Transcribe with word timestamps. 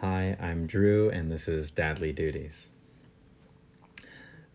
Hi, 0.00 0.36
I'm 0.38 0.68
Drew, 0.68 1.10
and 1.10 1.28
this 1.28 1.48
is 1.48 1.72
Dadly 1.72 2.14
Duties. 2.14 2.68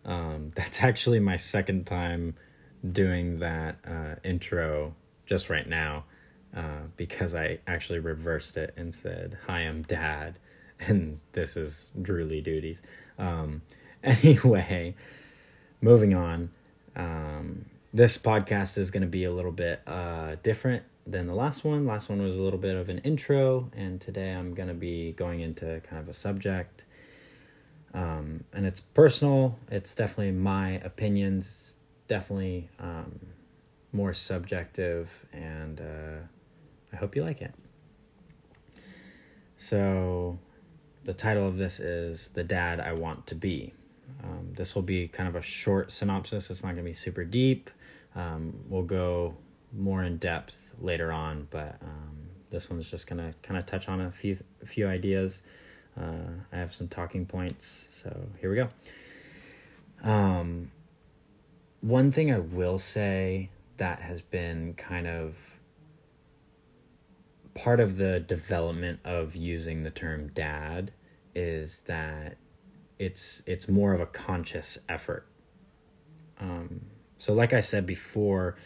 Um, 0.02 0.48
that's 0.54 0.82
actually 0.82 1.20
my 1.20 1.36
second 1.36 1.86
time 1.86 2.34
doing 2.90 3.40
that 3.40 3.76
uh, 3.86 4.14
intro 4.24 4.94
just 5.26 5.50
right 5.50 5.68
now 5.68 6.04
uh, 6.56 6.84
because 6.96 7.34
I 7.34 7.58
actually 7.66 7.98
reversed 7.98 8.56
it 8.56 8.72
and 8.78 8.94
said, 8.94 9.36
Hi, 9.46 9.60
I'm 9.60 9.82
Dad, 9.82 10.38
and 10.80 11.20
this 11.32 11.58
is 11.58 11.92
Drewly 12.00 12.42
Duties. 12.42 12.80
Um, 13.18 13.60
anyway, 14.02 14.94
moving 15.82 16.14
on. 16.14 16.52
Um, 16.96 17.66
this 17.92 18.16
podcast 18.16 18.78
is 18.78 18.90
going 18.90 19.02
to 19.02 19.06
be 19.06 19.24
a 19.24 19.30
little 19.30 19.52
bit 19.52 19.82
uh, 19.86 20.36
different 20.42 20.84
than 21.06 21.26
the 21.26 21.34
last 21.34 21.64
one. 21.64 21.86
Last 21.86 22.08
one 22.08 22.22
was 22.22 22.38
a 22.38 22.42
little 22.42 22.58
bit 22.58 22.76
of 22.76 22.88
an 22.88 22.98
intro, 22.98 23.70
and 23.76 24.00
today 24.00 24.32
I'm 24.32 24.54
going 24.54 24.68
to 24.68 24.74
be 24.74 25.12
going 25.12 25.40
into 25.40 25.80
kind 25.88 26.00
of 26.00 26.08
a 26.08 26.14
subject. 26.14 26.86
Um, 27.92 28.44
and 28.52 28.66
it's 28.66 28.80
personal, 28.80 29.56
it's 29.70 29.94
definitely 29.94 30.32
my 30.32 30.72
opinions, 30.80 31.46
it's 31.46 31.74
definitely 32.08 32.68
um, 32.80 33.20
more 33.92 34.12
subjective, 34.12 35.24
and 35.32 35.80
uh, 35.80 36.26
I 36.92 36.96
hope 36.96 37.14
you 37.14 37.22
like 37.22 37.40
it. 37.40 37.54
So, 39.56 40.38
the 41.04 41.14
title 41.14 41.46
of 41.46 41.56
this 41.56 41.78
is 41.78 42.30
The 42.30 42.42
Dad 42.42 42.80
I 42.80 42.94
Want 42.94 43.28
to 43.28 43.36
Be. 43.36 43.72
Um, 44.24 44.50
this 44.54 44.74
will 44.74 44.82
be 44.82 45.06
kind 45.06 45.28
of 45.28 45.36
a 45.36 45.42
short 45.42 45.92
synopsis, 45.92 46.50
it's 46.50 46.64
not 46.64 46.70
going 46.74 46.84
to 46.84 46.90
be 46.90 46.94
super 46.94 47.24
deep. 47.24 47.70
Um, 48.16 48.54
we'll 48.68 48.82
go 48.82 49.36
more 49.76 50.02
in 50.02 50.16
depth 50.18 50.74
later 50.80 51.12
on, 51.12 51.46
but 51.50 51.76
um, 51.82 52.16
this 52.50 52.70
one's 52.70 52.90
just 52.90 53.06
gonna 53.06 53.34
kind 53.42 53.58
of 53.58 53.66
touch 53.66 53.88
on 53.88 54.00
a 54.00 54.10
few 54.10 54.36
a 54.62 54.66
few 54.66 54.86
ideas. 54.86 55.42
Uh, 56.00 56.30
I 56.52 56.56
have 56.56 56.72
some 56.72 56.88
talking 56.88 57.26
points, 57.26 57.88
so 57.90 58.28
here 58.40 58.50
we 58.50 58.56
go. 58.56 58.68
Um, 60.02 60.70
one 61.80 62.10
thing 62.10 62.32
I 62.32 62.38
will 62.38 62.78
say 62.78 63.50
that 63.76 64.00
has 64.00 64.20
been 64.22 64.74
kind 64.74 65.06
of 65.06 65.36
part 67.54 67.80
of 67.80 67.96
the 67.96 68.20
development 68.20 69.00
of 69.04 69.36
using 69.36 69.84
the 69.84 69.90
term 69.90 70.28
dad 70.28 70.92
is 71.34 71.82
that 71.82 72.36
it's 72.98 73.42
it's 73.46 73.68
more 73.68 73.92
of 73.92 74.00
a 74.00 74.06
conscious 74.06 74.78
effort. 74.88 75.26
Um, 76.40 76.86
so, 77.18 77.32
like 77.32 77.52
I 77.52 77.60
said 77.60 77.86
before, 77.86 78.56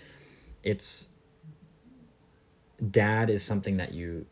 it's 0.68 1.08
dad 2.90 3.30
is 3.30 3.42
something 3.42 3.78
that 3.78 3.92
you 3.94 4.26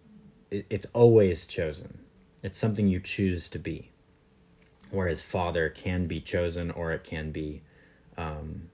it, 0.50 0.66
it's 0.68 0.86
always 0.92 1.46
chosen. 1.46 1.98
It's 2.42 2.58
something 2.58 2.86
you 2.86 3.00
choose 3.00 3.48
to 3.48 3.58
be. 3.58 3.90
Whereas 4.90 5.22
father 5.22 5.68
can 5.70 6.06
be 6.06 6.20
chosen 6.20 6.70
or 6.70 6.92
it 6.92 7.04
can 7.04 7.32
be 7.32 7.62
um, 8.18 8.68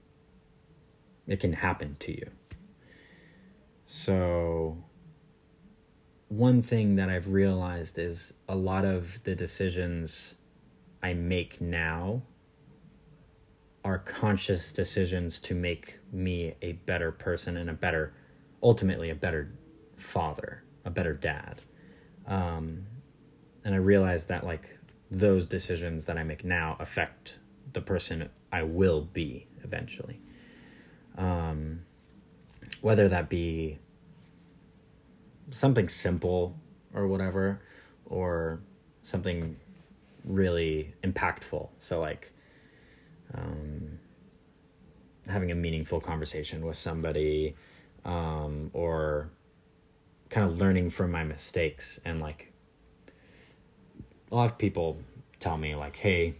it 1.25 1.39
can 1.39 1.53
happen 1.53 1.95
to 2.01 2.11
you. 2.11 2.29
So 3.85 4.83
one 6.29 6.63
thing 6.63 6.95
that 6.95 7.09
i've 7.09 7.27
realized 7.27 7.99
is 7.99 8.33
a 8.49 8.55
lot 8.55 8.83
of 8.83 9.23
the 9.23 9.35
decisions 9.35 10.33
i 11.03 11.13
make 11.13 11.61
now 11.61 12.23
are 13.83 13.97
conscious 13.99 14.71
decisions 14.71 15.39
to 15.41 15.53
make 15.53 15.99
me 16.11 16.55
a 16.61 16.73
better 16.73 17.11
person 17.11 17.57
and 17.57 17.69
a 17.69 17.73
better, 17.73 18.13
ultimately, 18.61 19.09
a 19.09 19.15
better 19.15 19.51
father, 19.97 20.63
a 20.85 20.89
better 20.89 21.13
dad. 21.13 21.61
Um, 22.25 22.85
and 23.65 23.73
I 23.75 23.77
realize 23.77 24.27
that, 24.27 24.45
like, 24.45 24.77
those 25.11 25.45
decisions 25.45 26.05
that 26.05 26.17
I 26.17 26.23
make 26.23 26.43
now 26.43 26.77
affect 26.79 27.39
the 27.73 27.81
person 27.81 28.29
I 28.51 28.63
will 28.63 29.01
be 29.01 29.47
eventually. 29.63 30.21
Um, 31.17 31.81
whether 32.81 33.07
that 33.07 33.29
be 33.29 33.79
something 35.51 35.87
simple 35.87 36.59
or 36.93 37.07
whatever, 37.07 37.61
or 38.05 38.59
something 39.01 39.57
really 40.23 40.93
impactful. 41.03 41.69
So, 41.79 41.99
like, 41.99 42.32
um, 43.35 43.99
having 45.27 45.51
a 45.51 45.55
meaningful 45.55 45.99
conversation 45.99 46.65
with 46.65 46.77
somebody 46.77 47.55
um, 48.05 48.69
or 48.73 49.29
kind 50.29 50.49
of 50.49 50.57
learning 50.57 50.89
from 50.89 51.11
my 51.11 51.23
mistakes 51.23 51.99
and 52.05 52.19
like 52.19 52.51
a 54.31 54.35
lot 54.35 54.45
of 54.45 54.57
people 54.57 54.97
tell 55.39 55.57
me 55.57 55.75
like 55.75 55.95
hey 55.95 56.33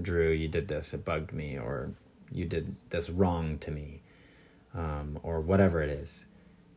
drew 0.00 0.30
you 0.30 0.48
did 0.48 0.68
this 0.68 0.94
it 0.94 1.04
bugged 1.04 1.32
me 1.32 1.58
or 1.58 1.90
you 2.30 2.44
did 2.44 2.74
this 2.90 3.10
wrong 3.10 3.58
to 3.58 3.70
me 3.70 4.02
um, 4.74 5.18
or 5.22 5.40
whatever 5.40 5.82
it 5.82 5.90
is. 5.90 6.26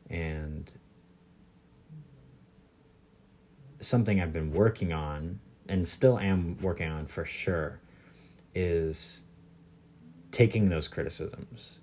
And 0.10 0.72
something 3.82 4.20
i've 4.20 4.34
been 4.34 4.52
working 4.52 4.92
on 4.94 5.40
and 5.68 5.88
still 5.88 6.18
am 6.18 6.58
working 6.60 6.90
on 6.90 7.06
for 7.06 7.24
sure 7.24 7.80
is 8.56 9.22
taking 10.36 10.68
those 10.68 10.90
criticisms 10.90 11.80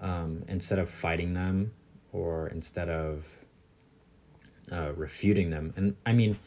um, 0.00 0.44
instead 0.48 0.78
of 0.78 0.86
fighting 0.86 1.32
them 1.32 1.72
or 2.12 2.48
instead 2.48 2.90
of 2.90 3.34
uh, 4.70 4.92
refuting 4.94 5.48
them. 5.48 5.72
And 5.78 5.96
I 6.04 6.12
mean, 6.12 6.38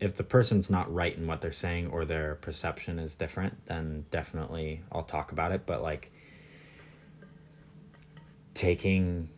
if 0.00 0.14
the 0.14 0.24
person's 0.24 0.70
not 0.70 0.90
right 0.90 1.14
in 1.14 1.26
what 1.26 1.42
they're 1.42 1.52
saying 1.52 1.88
or 1.88 2.06
their 2.06 2.36
perception 2.36 2.98
is 2.98 3.14
different, 3.14 3.66
then 3.66 4.06
definitely 4.10 4.80
I'll 4.90 5.02
talk 5.02 5.32
about 5.32 5.52
it. 5.52 5.66
But 5.66 5.82
like 5.82 6.10
taking 8.54 9.28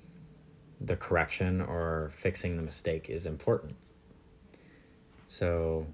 the 0.80 0.94
correction 0.94 1.60
or 1.60 2.10
fixing 2.12 2.56
the 2.56 2.62
mistake 2.62 3.10
is 3.10 3.26
important. 3.26 3.74
So 5.26 5.88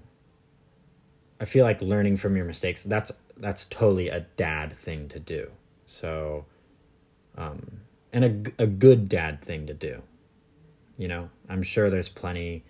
I 1.41 1.45
feel 1.45 1.65
like 1.65 1.81
learning 1.81 2.17
from 2.17 2.35
your 2.35 2.45
mistakes, 2.45 2.83
that's 2.83 3.11
that's 3.37 3.65
totally 3.65 4.09
a 4.09 4.21
dad 4.37 4.73
thing 4.73 5.07
to 5.09 5.19
do. 5.19 5.51
So, 5.85 6.45
um, 7.37 7.81
and 8.13 8.53
a, 8.57 8.63
a 8.63 8.67
good 8.67 9.09
dad 9.09 9.41
thing 9.41 9.67
to 9.67 9.73
do. 9.73 10.01
You 10.97 11.07
know, 11.07 11.29
I'm 11.49 11.61
sure 11.61 11.89
there's 11.89 12.09
plenty 12.09 12.63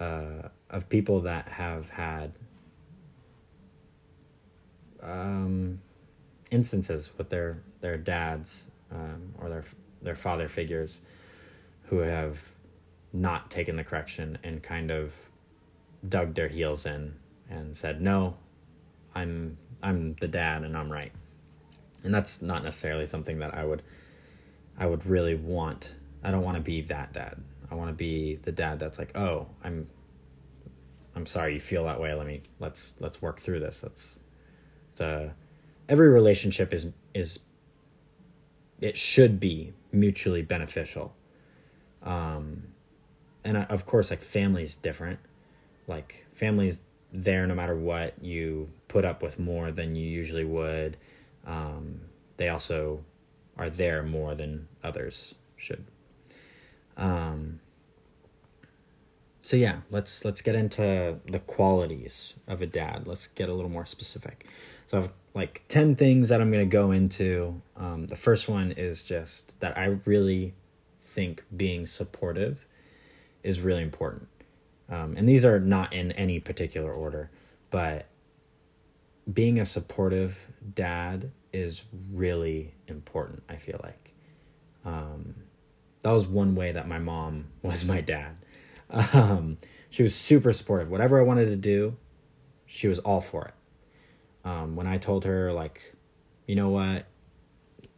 uh, 0.00 0.48
of 0.70 0.88
people 0.88 1.20
that 1.20 1.48
have 1.48 1.90
had 1.90 2.32
um, 5.02 5.80
instances 6.50 7.10
with 7.16 7.28
their 7.28 7.62
their 7.80 7.96
dads 7.96 8.68
um, 8.90 9.34
or 9.38 9.48
their 9.48 9.64
their 10.02 10.14
father 10.14 10.48
figures 10.48 11.00
who 11.84 11.98
have 11.98 12.52
not 13.12 13.50
taken 13.50 13.76
the 13.76 13.84
correction 13.84 14.38
and 14.42 14.62
kind 14.62 14.90
of 14.90 15.28
dug 16.06 16.34
their 16.34 16.48
heels 16.48 16.86
in 16.86 17.14
and 17.50 17.76
said, 17.76 18.00
"No, 18.00 18.36
I'm 19.14 19.58
I'm 19.82 20.14
the 20.20 20.28
dad 20.28 20.62
and 20.64 20.76
I'm 20.76 20.90
right. 20.90 21.12
And 22.04 22.14
that's 22.14 22.42
not 22.42 22.62
necessarily 22.62 23.06
something 23.06 23.38
that 23.40 23.54
I 23.54 23.64
would 23.64 23.82
I 24.78 24.86
would 24.86 25.04
really 25.06 25.34
want. 25.34 25.94
I 26.22 26.30
don't 26.30 26.42
want 26.42 26.56
to 26.56 26.62
be 26.62 26.82
that 26.82 27.12
dad. 27.12 27.40
I 27.70 27.74
want 27.74 27.90
to 27.90 27.94
be 27.94 28.36
the 28.36 28.52
dad 28.52 28.78
that's 28.78 28.98
like, 28.98 29.16
"Oh, 29.16 29.46
I'm 29.62 29.88
I'm 31.18 31.26
sorry 31.26 31.54
you 31.54 31.60
feel 31.60 31.84
that 31.84 32.00
way. 32.00 32.14
Let 32.14 32.26
me 32.26 32.42
let's 32.60 32.94
let's 33.00 33.20
work 33.20 33.40
through 33.40 33.58
this. 33.60 33.82
Let's 33.82 34.20
it's 34.92 35.00
a 35.00 35.34
every 35.88 36.08
relationship 36.08 36.72
is 36.72 36.88
is 37.12 37.40
it 38.80 38.96
should 38.96 39.40
be 39.40 39.72
mutually 39.90 40.42
beneficial. 40.42 41.14
Um 42.04 42.68
and 43.44 43.56
of 43.56 43.84
course 43.84 44.10
like 44.10 44.22
family's 44.22 44.76
different. 44.76 45.18
Like 45.88 46.24
families 46.34 46.82
there 47.12 47.48
no 47.48 47.54
matter 47.56 47.74
what. 47.74 48.14
You 48.22 48.68
put 48.88 49.04
up 49.04 49.22
with 49.22 49.38
more 49.38 49.70
than 49.70 49.94
you 49.94 50.08
usually 50.08 50.44
would. 50.44 50.96
Um, 51.46 52.00
they 52.36 52.48
also 52.48 53.04
are 53.56 53.70
there 53.70 54.02
more 54.02 54.34
than 54.34 54.68
others 54.82 55.34
should. 55.56 55.84
Um, 56.96 57.60
so 59.42 59.56
yeah, 59.56 59.78
let's 59.90 60.24
let's 60.24 60.42
get 60.42 60.54
into 60.54 61.18
the 61.26 61.38
qualities 61.38 62.34
of 62.46 62.60
a 62.60 62.66
dad. 62.66 63.06
Let's 63.06 63.26
get 63.26 63.48
a 63.48 63.54
little 63.54 63.70
more 63.70 63.86
specific. 63.86 64.46
So 64.86 64.98
I've 64.98 65.08
like 65.34 65.62
ten 65.68 65.96
things 65.96 66.28
that 66.28 66.40
I'm 66.40 66.50
gonna 66.50 66.66
go 66.66 66.90
into. 66.90 67.62
Um, 67.76 68.06
the 68.06 68.16
first 68.16 68.48
one 68.48 68.72
is 68.72 69.02
just 69.02 69.58
that 69.60 69.78
I 69.78 69.98
really 70.04 70.54
think 71.00 71.44
being 71.56 71.86
supportive 71.86 72.66
is 73.42 73.60
really 73.60 73.82
important. 73.82 74.28
Um, 74.90 75.14
and 75.16 75.28
these 75.28 75.44
are 75.44 75.58
not 75.58 75.92
in 75.92 76.12
any 76.12 76.40
particular 76.40 76.92
order, 76.92 77.30
but 77.70 78.06
being 79.32 79.60
a 79.60 79.64
supportive 79.64 80.46
dad 80.74 81.30
is 81.52 81.84
really 82.12 82.74
important, 82.86 83.42
I 83.48 83.56
feel 83.56 83.80
like. 83.82 84.14
Um, 84.84 85.34
that 86.02 86.12
was 86.12 86.26
one 86.26 86.54
way 86.54 86.72
that 86.72 86.88
my 86.88 86.98
mom 86.98 87.46
was 87.62 87.84
my 87.84 88.00
dad. 88.00 88.40
Um, 88.90 89.58
she 89.90 90.02
was 90.02 90.14
super 90.14 90.52
supportive. 90.52 90.90
Whatever 90.90 91.18
I 91.18 91.22
wanted 91.22 91.46
to 91.46 91.56
do, 91.56 91.96
she 92.66 92.88
was 92.88 92.98
all 93.00 93.20
for 93.20 93.46
it. 93.46 93.54
Um, 94.44 94.76
when 94.76 94.86
I 94.86 94.96
told 94.96 95.24
her, 95.24 95.52
like, 95.52 95.94
you 96.46 96.54
know 96.54 96.70
what, 96.70 97.06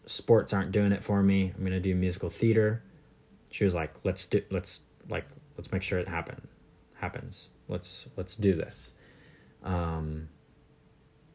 sports 0.06 0.52
aren't 0.52 0.72
doing 0.72 0.92
it 0.92 1.04
for 1.04 1.22
me. 1.22 1.52
I'm 1.56 1.62
gonna 1.62 1.80
do 1.80 1.94
musical 1.94 2.28
theater. 2.28 2.82
She 3.50 3.64
was 3.64 3.74
like, 3.74 3.94
let's 4.02 4.26
do, 4.26 4.42
let's 4.50 4.80
like, 5.08 5.26
let's 5.56 5.70
make 5.70 5.82
sure 5.82 5.98
it 5.98 6.08
happen, 6.08 6.48
happens. 6.94 7.50
Let's 7.68 8.08
let's 8.16 8.34
do 8.34 8.54
this. 8.54 8.94
Um, 9.62 10.28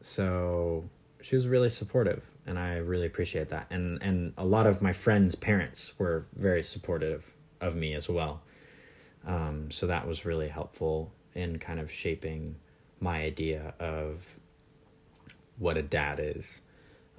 so 0.06 0.84
she 1.20 1.34
was 1.34 1.48
really 1.48 1.68
supportive, 1.68 2.30
and 2.46 2.60
I 2.60 2.76
really 2.76 3.06
appreciate 3.06 3.48
that. 3.48 3.66
And 3.70 4.00
and 4.00 4.34
a 4.38 4.44
lot 4.44 4.68
of 4.68 4.80
my 4.80 4.92
friends' 4.92 5.34
parents 5.34 5.98
were 5.98 6.26
very 6.36 6.62
supportive 6.62 7.34
of 7.60 7.74
me 7.74 7.92
as 7.92 8.08
well. 8.08 8.40
Um, 9.26 9.72
so 9.72 9.88
that 9.88 10.06
was 10.06 10.24
really 10.24 10.46
helpful 10.46 11.10
in 11.34 11.58
kind 11.58 11.80
of 11.80 11.90
shaping 11.90 12.54
my 13.00 13.22
idea 13.22 13.74
of 13.80 14.38
what 15.58 15.76
a 15.76 15.82
dad 15.82 16.20
is. 16.22 16.60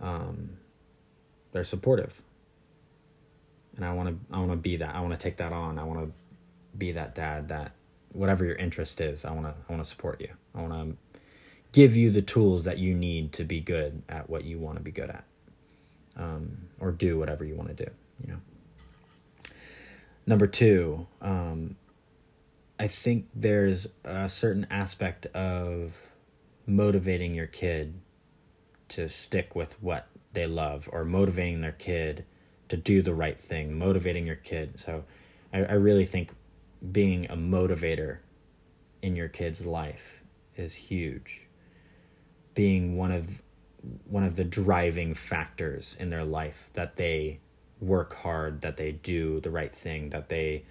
Um, 0.02 0.52
they're 1.52 1.66
supportive, 1.66 2.24
and 3.76 3.84
I 3.84 3.92
want 3.92 4.10
to 4.10 4.34
I 4.34 4.40
want 4.40 4.52
to 4.52 4.58
be 4.58 4.78
that. 4.78 4.96
I 4.96 5.02
want 5.02 5.12
to 5.12 5.20
take 5.20 5.36
that 5.38 5.52
on. 5.52 5.78
I 5.78 5.84
want 5.84 6.00
to 6.06 6.12
be 6.78 6.94
that 6.94 7.16
dad 7.16 7.50
that 7.50 7.74
whatever 8.14 8.46
your 8.46 8.56
interest 8.56 9.02
is, 9.02 9.26
I 9.26 9.34
want 9.34 9.46
to 9.48 9.54
I 9.68 9.74
want 9.74 9.84
to 9.84 9.90
support 9.90 10.22
you. 10.22 10.30
I 10.56 10.62
want 10.62 10.72
to 10.72 10.98
give 11.78 11.96
you 11.96 12.10
the 12.10 12.24
tools 12.24 12.64
that 12.64 12.80
you 12.80 12.92
need 12.92 13.32
to 13.32 13.44
be 13.44 13.60
good 13.60 14.02
at 14.10 14.28
what 14.28 14.44
you 14.44 14.58
want 14.58 14.78
to 14.78 14.84
be 14.84 14.90
good 14.90 15.12
at, 15.12 15.24
um, 16.16 16.58
or 16.80 16.92
do 16.92 17.20
whatever 17.20 17.46
you 17.46 17.54
want 17.54 17.70
to 17.70 17.86
do. 17.86 17.92
You 18.20 18.34
know. 18.34 18.40
Number 20.26 20.48
two, 20.48 21.06
um, 21.22 21.76
I 22.80 22.88
think 22.88 23.28
there's 23.36 23.90
a 24.04 24.28
certain 24.28 24.66
aspect 24.72 25.28
of 25.28 26.14
motivating 26.66 27.36
your 27.36 27.46
kid 27.46 27.94
to 28.90 29.08
stick 29.08 29.56
with 29.56 29.80
what 29.80 30.08
they 30.34 30.48
love 30.48 30.90
or 30.92 31.06
motivating 31.06 31.62
their 31.62 31.74
kid 31.74 32.26
to 32.70 32.78
do 32.78 33.04
the 33.04 33.14
right 33.14 33.40
thing, 33.40 33.78
motivating 33.78 34.26
your 34.26 34.36
kid. 34.36 34.80
So 34.80 35.04
I, 35.54 35.60
I 35.60 35.74
really 35.74 36.06
think 36.06 36.32
being 36.92 37.26
a 37.26 37.38
motivator 37.38 38.18
in 39.04 39.16
your 39.16 39.28
kid's 39.28 39.68
life 39.68 40.24
is 40.56 40.74
huge. 40.74 41.47
Being 42.58 42.98
one 42.98 43.12
of 43.12 43.44
one 44.06 44.24
of 44.24 44.36
the 44.36 44.44
driving 44.44 45.14
factors 45.14 45.96
in 46.00 46.10
their 46.10 46.26
life 46.26 46.72
that 46.74 46.96
they 46.96 47.40
work 47.80 48.16
hard, 48.16 48.62
that 48.62 48.78
they 48.78 48.92
do 48.92 49.40
the 49.40 49.52
right 49.52 49.74
thing, 49.74 50.10
that 50.10 50.30
they 50.30 50.66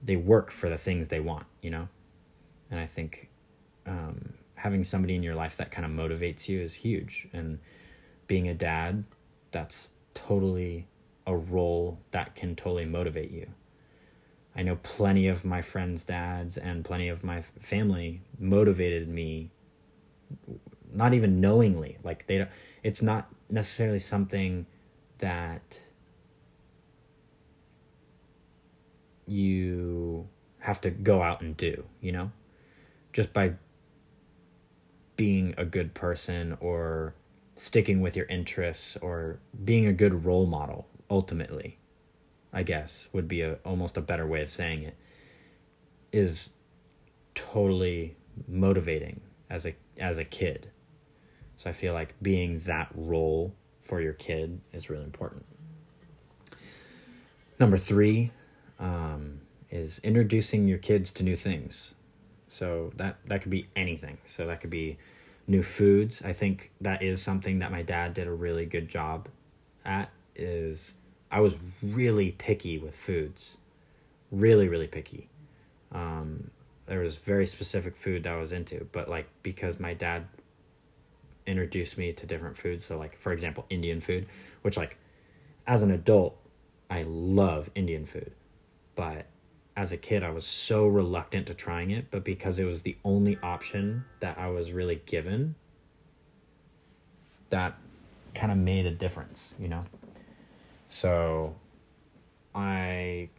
they 0.00 0.14
work 0.14 0.52
for 0.52 0.68
the 0.68 0.78
things 0.78 1.08
they 1.08 1.18
want, 1.18 1.46
you 1.60 1.70
know? 1.70 1.88
And 2.70 2.78
I 2.78 2.86
think 2.86 3.28
um, 3.84 4.34
having 4.54 4.84
somebody 4.84 5.16
in 5.16 5.22
your 5.24 5.34
life 5.34 5.56
that 5.56 5.72
kind 5.72 5.84
of 5.84 5.90
motivates 5.90 6.48
you 6.48 6.60
is 6.60 6.76
huge. 6.76 7.26
And 7.32 7.58
being 8.28 8.48
a 8.48 8.54
dad, 8.54 9.04
that's 9.50 9.90
totally 10.14 10.86
a 11.26 11.34
role 11.34 11.98
that 12.12 12.34
can 12.36 12.54
totally 12.54 12.84
motivate 12.84 13.32
you. 13.32 13.48
I 14.54 14.62
know 14.62 14.76
plenty 14.82 15.26
of 15.26 15.44
my 15.44 15.62
friends' 15.62 16.04
dads 16.04 16.56
and 16.56 16.84
plenty 16.84 17.08
of 17.08 17.24
my 17.24 17.42
family 17.42 18.22
motivated 18.38 19.08
me 19.08 19.50
not 20.92 21.14
even 21.14 21.40
knowingly 21.40 21.98
like 22.02 22.26
they 22.26 22.38
don't 22.38 22.50
it's 22.82 23.02
not 23.02 23.28
necessarily 23.48 23.98
something 23.98 24.66
that 25.18 25.80
you 29.30 30.28
have 30.60 30.80
to 30.80 30.90
go 30.90 31.22
out 31.22 31.40
and 31.40 31.56
do, 31.56 31.84
you 32.00 32.12
know? 32.12 32.32
Just 33.12 33.32
by 33.32 33.54
being 35.16 35.54
a 35.56 35.64
good 35.64 35.94
person 35.94 36.56
or 36.60 37.14
sticking 37.54 38.00
with 38.00 38.16
your 38.16 38.26
interests 38.26 38.96
or 38.98 39.38
being 39.64 39.86
a 39.86 39.92
good 39.92 40.24
role 40.24 40.46
model 40.46 40.86
ultimately 41.10 41.76
i 42.54 42.62
guess 42.62 43.08
would 43.12 43.28
be 43.28 43.42
a 43.42 43.54
almost 43.66 43.98
a 43.98 44.00
better 44.00 44.26
way 44.26 44.40
of 44.40 44.48
saying 44.48 44.82
it 44.82 44.96
is 46.10 46.54
totally 47.34 48.16
motivating 48.48 49.20
as 49.50 49.66
a 49.66 49.74
as 50.00 50.18
a 50.18 50.24
kid 50.24 50.70
so 51.56 51.68
i 51.70 51.72
feel 51.72 51.94
like 51.94 52.14
being 52.22 52.58
that 52.60 52.90
role 52.94 53.54
for 53.82 54.00
your 54.00 54.12
kid 54.12 54.60
is 54.72 54.90
really 54.90 55.04
important 55.04 55.44
number 57.58 57.76
3 57.76 58.30
um, 58.80 59.40
is 59.70 60.00
introducing 60.02 60.66
your 60.66 60.78
kids 60.78 61.12
to 61.12 61.22
new 61.22 61.36
things. 61.36 61.94
So 62.48 62.92
that 62.96 63.18
that 63.26 63.42
could 63.42 63.50
be 63.50 63.68
anything. 63.76 64.18
So 64.24 64.46
that 64.46 64.60
could 64.60 64.70
be 64.70 64.98
new 65.46 65.62
foods. 65.62 66.22
I 66.22 66.32
think 66.32 66.72
that 66.80 67.02
is 67.02 67.22
something 67.22 67.60
that 67.60 67.70
my 67.70 67.82
dad 67.82 68.14
did 68.14 68.26
a 68.26 68.32
really 68.32 68.66
good 68.66 68.88
job 68.88 69.28
at 69.84 70.10
is 70.34 70.94
I 71.30 71.40
was 71.40 71.58
really 71.82 72.32
picky 72.32 72.78
with 72.78 72.96
foods. 72.96 73.58
Really 74.32 74.68
really 74.68 74.88
picky. 74.88 75.28
Um, 75.92 76.50
there 76.90 77.00
was 77.00 77.16
very 77.16 77.46
specific 77.46 77.94
food 77.94 78.24
that 78.24 78.32
I 78.32 78.36
was 78.36 78.52
into, 78.52 78.86
but 78.90 79.08
like 79.08 79.28
because 79.42 79.78
my 79.78 79.94
dad 79.94 80.26
introduced 81.46 81.96
me 81.96 82.12
to 82.12 82.26
different 82.26 82.56
foods, 82.56 82.84
so 82.84 82.98
like 82.98 83.16
for 83.16 83.32
example 83.32 83.64
Indian 83.70 84.00
food, 84.00 84.26
which 84.62 84.76
like 84.76 84.98
as 85.66 85.82
an 85.82 85.90
adult 85.90 86.36
I 86.90 87.04
love 87.04 87.70
Indian 87.74 88.04
food 88.04 88.32
but 89.00 89.24
as 89.76 89.92
a 89.92 89.96
kid, 89.96 90.22
I 90.22 90.28
was 90.28 90.44
so 90.44 90.86
reluctant 90.86 91.46
to 91.46 91.54
trying 91.54 91.90
it, 91.90 92.10
but 92.10 92.22
because 92.22 92.58
it 92.58 92.64
was 92.64 92.82
the 92.82 92.98
only 93.02 93.38
option 93.42 94.04
that 94.20 94.36
I 94.36 94.48
was 94.48 94.72
really 94.72 95.00
given, 95.06 95.54
that 97.48 97.78
kind 98.34 98.52
of 98.52 98.58
made 98.58 98.84
a 98.84 98.90
difference, 98.90 99.54
you 99.58 99.68
know? 99.68 99.86
So 100.88 101.54
I 102.54 103.30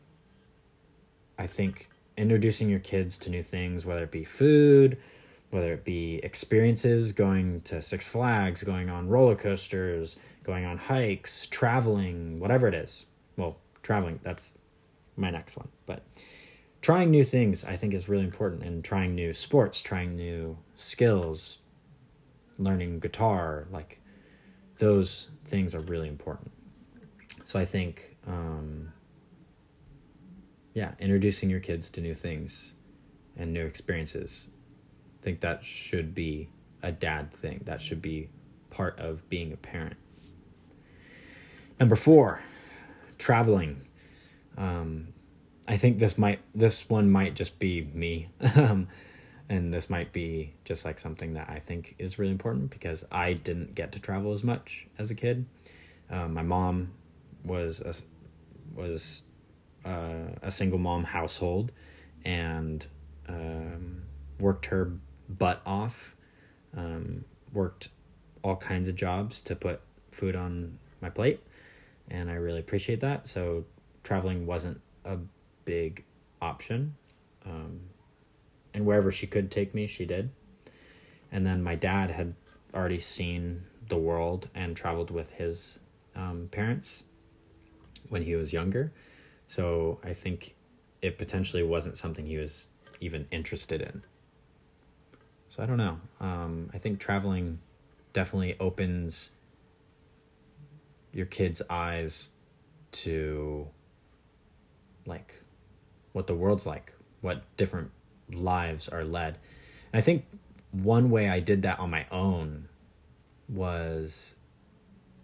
I 1.38 1.46
think 1.46 1.90
introducing 2.22 2.70
your 2.70 2.80
kids 2.80 3.18
to 3.18 3.30
new 3.30 3.42
things, 3.42 3.86
whether 3.86 4.04
it 4.04 4.12
be 4.12 4.24
food, 4.24 4.98
whether 5.50 5.74
it 5.74 5.84
be 5.84 6.20
experiences, 6.24 7.12
going 7.12 7.62
to 7.62 7.82
Six 7.82 8.08
Flags, 8.08 8.64
going 8.64 8.90
on 8.90 9.10
roller 9.10 9.36
coasters, 9.36 10.18
going 10.44 10.64
on 10.64 10.78
hikes, 10.78 11.48
traveling, 11.48 12.40
whatever 12.40 12.68
it 12.68 12.76
is. 12.76 13.08
Well, 13.38 13.58
traveling, 13.82 14.20
that's 14.22 14.58
my 15.18 15.32
next 15.32 15.58
one. 15.58 15.68
But 15.88 16.04
trying 16.82 17.10
new 17.10 17.24
things, 17.24 17.66
I 17.66 17.76
think, 17.76 17.94
is 17.94 18.08
really 18.08 18.24
important, 18.24 18.64
and 18.64 18.84
trying 18.84 19.16
new 19.16 19.34
sports, 19.34 19.82
trying 19.82 20.16
new 20.16 20.58
skills, 20.76 21.58
learning 22.60 23.00
guitar, 23.00 23.68
like 23.72 24.00
those 24.78 25.30
things 25.46 25.74
are 25.76 25.82
really 25.82 26.08
important. 26.08 26.52
So 27.44 27.60
I 27.60 27.66
think, 27.66 28.16
um, 28.28 28.94
yeah, 30.74 30.92
introducing 31.00 31.50
your 31.50 31.60
kids 31.60 31.90
to 31.92 32.02
new 32.02 32.14
things 32.14 32.76
and 33.38 33.54
new 33.54 33.66
experiences, 33.66 34.50
I 35.20 35.24
think 35.24 35.42
that 35.42 35.64
should 35.64 36.16
be 36.16 36.50
a 36.82 36.92
dad 36.92 37.34
thing. 37.34 37.62
That 37.66 37.82
should 37.82 38.02
be 38.02 38.30
part 38.70 39.00
of 39.00 39.28
being 39.30 39.52
a 39.54 39.58
parent. 39.58 39.98
Number 41.80 41.96
four, 41.96 42.42
traveling 43.18 43.82
um, 44.58 45.14
I 45.68 45.78
think 45.78 46.00
this 46.00 46.18
might 46.18 46.40
this 46.54 46.90
one 46.90 47.10
might 47.10 47.36
just 47.36 47.60
be 47.60 47.90
me, 47.94 48.30
um, 48.56 48.88
and 49.50 49.74
this 49.74 49.90
might 49.90 50.12
be 50.12 50.54
just 50.66 50.86
like 50.86 51.00
something 51.00 51.34
that 51.34 51.50
I 51.50 51.60
think 51.60 51.96
is 51.98 52.20
really 52.20 52.32
important 52.32 52.70
because 52.70 53.06
I 53.12 53.34
didn't 53.34 53.76
get 53.76 53.92
to 53.94 54.00
travel 54.00 54.34
as 54.34 54.44
much 54.44 54.88
as 54.98 55.12
a 55.12 55.16
kid. 55.16 55.46
Um, 56.10 56.34
my 56.34 56.42
mom 56.42 56.92
was 57.46 57.82
a, 57.82 57.94
was 58.80 59.24
uh, 59.86 60.36
a 60.42 60.52
single 60.52 60.80
mom 60.80 61.04
household 61.04 61.72
and 62.24 62.86
um, 63.28 64.04
worked 64.40 64.68
her 64.68 64.92
butt 65.30 65.62
off, 65.66 66.16
um, 66.76 67.26
worked 67.54 67.90
all 68.44 68.56
kinds 68.56 68.88
of 68.88 68.96
jobs 68.96 69.42
to 69.42 69.56
put 69.56 69.82
food 70.12 70.36
on 70.36 70.78
my 71.02 71.10
plate, 71.10 71.42
and 72.10 72.30
I 72.30 72.36
really 72.36 72.60
appreciate 72.60 73.00
that. 73.02 73.28
So 73.28 73.66
traveling 74.04 74.46
wasn't 74.46 74.82
a 75.06 75.18
big 75.66 76.04
option. 76.42 76.96
Um, 77.46 77.82
and 78.74 78.86
wherever 78.86 79.12
she 79.12 79.28
could 79.28 79.52
take 79.52 79.74
me, 79.74 79.88
she 79.88 80.06
did. 80.06 80.30
And 81.32 81.46
then 81.46 81.64
my 81.64 81.76
dad 81.76 82.12
had 82.12 82.36
already 82.74 83.00
seen 83.00 83.64
the 83.90 83.98
world 83.98 84.50
and 84.56 84.76
traveled 84.76 85.12
with 85.12 85.32
his 85.32 85.80
um, 86.16 86.50
parents 86.52 87.04
when 88.10 88.24
he 88.24 88.36
was 88.36 88.54
younger. 88.54 88.92
So 89.52 90.00
I 90.02 90.14
think 90.14 90.56
it 91.02 91.18
potentially 91.18 91.62
wasn't 91.62 91.98
something 91.98 92.26
he 92.26 92.38
was 92.38 92.70
even 93.02 93.28
interested 93.32 93.82
in. 93.82 94.02
So 95.50 95.62
I 95.62 95.66
don't 95.66 95.76
know. 95.76 96.00
Um, 96.22 96.70
I 96.74 96.78
think 96.78 97.02
traveling 97.02 97.60
definitely 98.14 98.56
opens 98.62 99.32
your 101.12 101.26
kids' 101.26 101.62
eyes 101.70 102.30
to 102.94 103.68
like 105.06 105.42
what 106.14 106.28
the 106.28 106.34
world's 106.34 106.66
like 106.66 106.94
what 107.20 107.44
different 107.58 107.92
lives 108.32 108.88
are 108.88 109.04
led. 109.04 109.38
And 109.92 110.00
I 110.00 110.02
think 110.02 110.24
one 110.72 111.10
way 111.10 111.28
I 111.28 111.42
did 111.42 111.64
that 111.64 111.78
on 111.78 111.90
my 111.90 112.06
own 112.10 112.70
was 113.50 114.36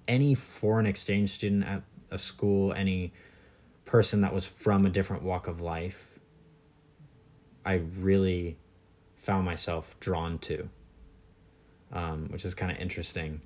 any 0.06 0.36
foreign 0.36 0.86
exchange 0.86 1.30
student 1.30 1.64
at 1.64 1.84
a 2.12 2.18
school, 2.18 2.74
any 2.74 3.14
person 3.88 4.22
that 4.22 4.34
was 4.34 4.46
from 4.46 4.86
a 4.86 4.90
different 4.90 5.24
walk 5.24 5.48
of 5.48 5.62
life, 5.62 6.20
I 7.66 7.82
really 8.00 8.60
found 9.16 9.46
myself 9.46 10.00
drawn 10.00 10.38
to, 10.40 10.70
um, 11.92 12.28
which 12.30 12.46
is 12.46 12.54
kind 12.54 12.72
of 12.72 12.78
interesting. 12.78 13.42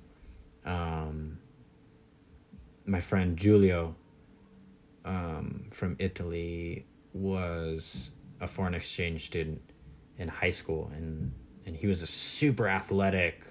Um, 0.66 1.38
my 2.84 3.00
friend 3.00 3.36
Giulio 3.36 3.94
um, 5.04 5.66
from 5.70 5.96
Italy 5.98 6.86
was 7.12 8.10
a 8.40 8.46
foreign 8.46 8.74
exchange 8.74 9.26
student 9.26 9.62
in 10.18 10.28
high 10.28 10.50
school, 10.50 10.90
and 10.94 11.32
and 11.64 11.76
he 11.76 11.86
was 11.86 12.02
a 12.02 12.06
super 12.06 12.68
athletic. 12.68 13.42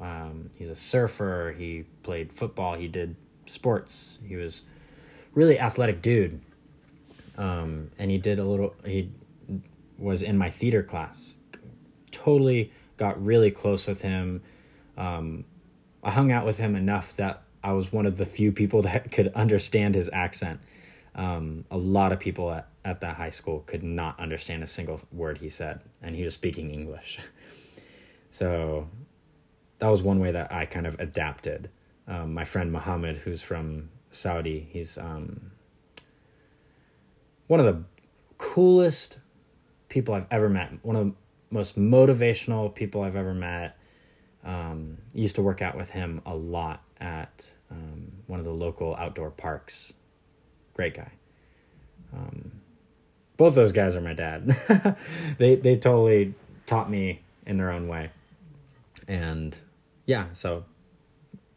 Um, 0.00 0.50
he's 0.56 0.70
a 0.70 0.74
surfer. 0.74 1.54
He 1.56 1.84
played 2.02 2.32
football. 2.32 2.74
He 2.74 2.88
did 2.88 3.14
sports. 3.46 4.18
He 4.26 4.34
was 4.34 4.62
really 5.34 5.58
athletic 5.58 6.02
dude. 6.02 6.40
Um, 7.36 7.90
and 7.98 8.10
he 8.10 8.18
did 8.18 8.38
a 8.38 8.44
little. 8.44 8.74
He 8.84 9.10
was 9.98 10.22
in 10.22 10.38
my 10.38 10.50
theater 10.50 10.82
class. 10.82 11.34
Totally 12.10 12.72
got 12.96 13.22
really 13.24 13.50
close 13.50 13.86
with 13.86 14.02
him. 14.02 14.42
Um, 14.96 15.44
I 16.02 16.10
hung 16.10 16.30
out 16.30 16.46
with 16.46 16.58
him 16.58 16.76
enough 16.76 17.16
that 17.16 17.42
I 17.62 17.72
was 17.72 17.92
one 17.92 18.06
of 18.06 18.18
the 18.18 18.24
few 18.24 18.52
people 18.52 18.82
that 18.88 19.10
could 19.10 19.32
understand 19.34 19.94
his 19.94 20.10
accent. 20.12 20.60
Um, 21.14 21.64
a 21.70 21.76
lot 21.76 22.12
of 22.12 22.18
people 22.18 22.50
at, 22.50 22.68
at 22.84 23.00
that 23.00 23.16
high 23.16 23.30
school 23.30 23.60
could 23.60 23.82
not 23.82 24.18
understand 24.18 24.62
a 24.62 24.66
single 24.66 25.00
word 25.12 25.38
he 25.38 25.48
said, 25.48 25.80
and 26.02 26.14
he 26.14 26.24
was 26.24 26.34
speaking 26.34 26.72
English. 26.72 27.18
so 28.30 28.88
that 29.78 29.88
was 29.88 30.02
one 30.02 30.18
way 30.18 30.32
that 30.32 30.52
I 30.52 30.66
kind 30.66 30.86
of 30.86 30.98
adapted. 31.00 31.70
Um, 32.06 32.34
my 32.34 32.44
friend 32.44 32.70
Muhammad, 32.72 33.16
who's 33.16 33.42
from 33.42 33.90
Saudi, 34.14 34.68
he's 34.70 34.98
um, 34.98 35.50
one 37.46 37.60
of 37.60 37.66
the 37.66 37.82
coolest 38.38 39.18
people 39.88 40.14
I've 40.14 40.26
ever 40.30 40.48
met. 40.48 40.72
One 40.82 40.96
of 40.96 41.06
the 41.06 41.12
most 41.50 41.78
motivational 41.78 42.74
people 42.74 43.02
I've 43.02 43.16
ever 43.16 43.34
met. 43.34 43.78
Um, 44.44 44.98
used 45.14 45.36
to 45.36 45.42
work 45.42 45.62
out 45.62 45.74
with 45.74 45.90
him 45.90 46.20
a 46.26 46.34
lot 46.34 46.82
at 47.00 47.54
um, 47.70 48.12
one 48.26 48.38
of 48.38 48.44
the 48.44 48.52
local 48.52 48.94
outdoor 48.96 49.30
parks 49.30 49.94
great 50.74 50.94
guy. 50.94 51.10
Um, 52.12 52.52
both 53.36 53.54
those 53.54 53.72
guys 53.72 53.96
are 53.96 54.00
my 54.00 54.12
dad. 54.12 54.46
they 55.38 55.56
they 55.56 55.76
totally 55.76 56.34
taught 56.66 56.90
me 56.90 57.22
in 57.46 57.56
their 57.56 57.70
own 57.70 57.88
way, 57.88 58.10
and 59.08 59.56
yeah. 60.06 60.26
So, 60.32 60.64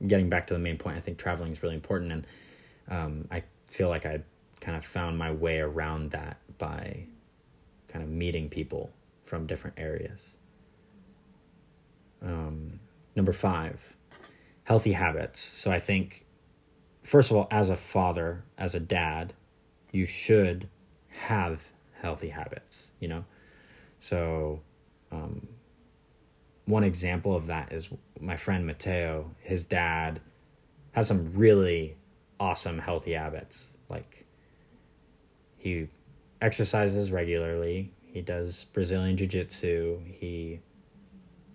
getting 0.05 0.29
back 0.29 0.47
to 0.47 0.53
the 0.53 0.59
main 0.59 0.77
point, 0.77 0.97
I 0.97 1.01
think 1.01 1.17
traveling 1.17 1.51
is 1.51 1.61
really 1.61 1.75
important, 1.75 2.11
and 2.11 2.27
um, 2.89 3.27
I 3.31 3.43
feel 3.69 3.89
like 3.89 4.05
I 4.05 4.21
kind 4.59 4.77
of 4.77 4.85
found 4.85 5.17
my 5.17 5.31
way 5.31 5.59
around 5.59 6.11
that 6.11 6.37
by 6.57 7.05
kind 7.87 8.03
of 8.03 8.09
meeting 8.09 8.49
people 8.49 8.91
from 9.21 9.45
different 9.45 9.77
areas. 9.79 10.35
Um, 12.21 12.79
number 13.15 13.33
five, 13.33 13.95
healthy 14.63 14.91
habits. 14.91 15.39
So 15.39 15.71
I 15.71 15.79
think 15.79 16.25
first 17.01 17.31
of 17.31 17.37
all, 17.37 17.47
as 17.51 17.69
a 17.69 17.75
father, 17.75 18.43
as 18.57 18.75
a 18.75 18.79
dad, 18.79 19.33
you 19.91 20.05
should 20.05 20.67
have 21.07 21.65
healthy 21.93 22.29
habits, 22.29 22.91
you 22.99 23.07
know? 23.07 23.23
So, 23.99 24.61
um, 25.11 25.47
one 26.65 26.83
example 26.83 27.33
of 27.33 27.47
that 27.47 27.71
is 27.71 27.89
my 28.19 28.35
friend 28.35 28.67
Mateo. 28.67 29.31
His 29.39 29.65
dad 29.65 30.19
has 30.91 31.07
some 31.07 31.31
really 31.33 31.95
awesome 32.39 32.79
healthy 32.79 33.13
habits. 33.13 33.71
Like, 33.89 34.25
he 35.57 35.87
exercises 36.41 37.11
regularly, 37.11 37.93
he 38.05 38.21
does 38.21 38.65
Brazilian 38.73 39.17
Jiu 39.17 39.27
Jitsu, 39.27 39.99
he 40.05 40.59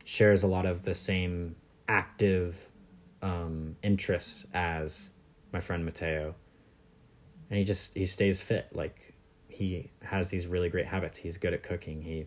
shares 0.04 0.42
a 0.42 0.46
lot 0.46 0.66
of 0.66 0.82
the 0.82 0.94
same 0.94 1.56
active 1.88 2.68
um, 3.22 3.76
interests 3.82 4.46
as 4.52 5.10
my 5.52 5.60
friend 5.60 5.84
Mateo. 5.84 6.34
And 7.50 7.58
he 7.58 7.64
just 7.64 7.94
he 7.94 8.06
stays 8.06 8.40
fit. 8.40 8.68
Like 8.72 9.14
he 9.48 9.90
has 10.02 10.28
these 10.30 10.46
really 10.46 10.68
great 10.68 10.86
habits. 10.86 11.18
He's 11.18 11.36
good 11.36 11.52
at 11.52 11.62
cooking. 11.62 12.02
He 12.02 12.26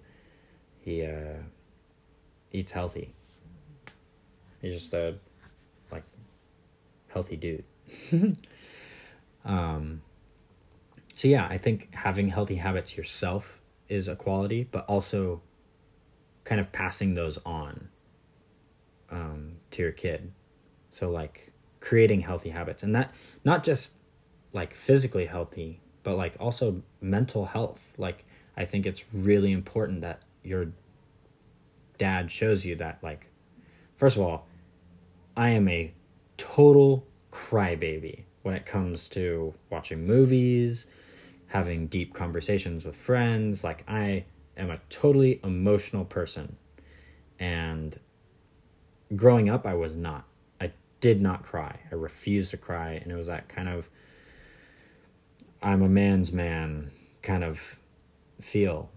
he 0.80 1.06
uh, 1.06 1.42
eats 2.52 2.72
healthy. 2.72 3.14
He's 4.62 4.74
just 4.74 4.94
a 4.94 5.16
like 5.92 6.04
healthy 7.08 7.38
dude. 7.38 7.64
um 9.46 10.02
so 11.14 11.30
yeah, 11.30 11.48
I 11.50 11.58
think 11.58 11.96
having 11.96 12.28
healthy 12.28 12.56
habits 12.56 12.98
yourself 12.98 13.62
is 13.88 14.10
a 14.10 14.18
quality, 14.18 14.68
but 14.70 14.86
also 14.88 15.42
kind 16.44 16.60
of 16.60 16.74
passing 16.74 17.14
those 17.14 17.38
on 17.46 17.88
um, 19.10 19.54
to 19.72 19.82
your 19.82 19.94
kid. 19.94 20.34
So 20.90 21.10
like 21.10 21.54
creating 21.80 22.20
healthy 22.20 22.50
habits 22.50 22.82
and 22.82 22.96
that 22.96 23.14
not 23.44 23.64
just 23.64 23.94
like 24.54 24.74
physically 24.74 25.28
healthy 25.28 25.80
but 26.02 26.16
like 26.16 26.36
also 26.40 26.82
mental 27.00 27.46
health 27.46 27.94
like 28.00 28.26
i 28.58 28.66
think 28.66 28.88
it's 28.88 29.04
really 29.14 29.52
important 29.52 30.02
that 30.02 30.20
your 30.44 30.72
dad 32.00 32.32
shows 32.32 32.66
you 32.66 32.76
that 32.76 32.98
like 33.04 33.30
first 33.98 34.18
of 34.18 34.24
all 34.24 34.48
i 35.38 35.50
am 35.50 35.68
a 35.68 35.94
total 36.38 37.06
crybaby 37.36 38.24
when 38.44 38.56
it 38.56 38.66
comes 38.66 39.08
to 39.08 39.54
watching 39.70 40.06
movies 40.06 40.88
having 41.48 41.88
deep 41.88 42.14
conversations 42.14 42.86
with 42.86 42.96
friends 42.96 43.64
like 43.64 43.84
i 43.88 44.24
am 44.58 44.70
a 44.70 44.78
totally 44.90 45.40
emotional 45.44 46.06
person 46.06 46.56
and 47.40 48.00
growing 49.16 49.50
up 49.50 49.66
i 49.66 49.74
was 49.74 49.96
not 49.96 50.26
I 50.62 50.72
did 51.02 51.22
not 51.22 51.44
cry. 51.44 51.80
I 51.92 51.96
refused 51.96 52.52
to 52.52 52.58
cry. 52.58 52.94
And 52.94 53.12
it 53.12 53.16
was 53.16 53.28
that 53.28 53.48
kind 53.50 53.70
of, 53.70 53.90
I'm 55.62 55.82
a 55.82 55.90
man's 55.90 56.32
man 56.32 56.92
kind 57.22 57.44
of 57.44 57.80
feel. 58.40 58.90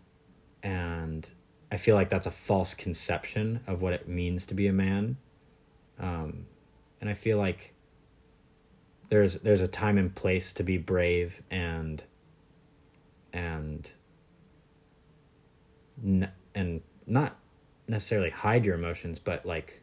And 0.62 1.30
I 1.70 1.76
feel 1.76 1.94
like 1.94 2.08
that's 2.08 2.26
a 2.26 2.30
false 2.30 2.74
conception 2.74 3.60
of 3.66 3.82
what 3.82 3.92
it 3.92 4.08
means 4.08 4.46
to 4.46 4.54
be 4.54 4.66
a 4.68 4.72
man. 4.72 5.16
Um, 5.98 6.46
and 7.00 7.10
I 7.10 7.14
feel 7.14 7.38
like 7.38 7.74
there's 9.08 9.38
there's 9.38 9.62
a 9.62 9.68
time 9.68 9.98
and 9.98 10.14
place 10.14 10.52
to 10.54 10.62
be 10.62 10.78
brave 10.78 11.42
and 11.50 12.02
and 13.32 13.90
and 16.54 16.82
not 17.06 17.36
necessarily 17.86 18.30
hide 18.30 18.66
your 18.66 18.74
emotions, 18.74 19.18
but 19.18 19.44
like 19.46 19.82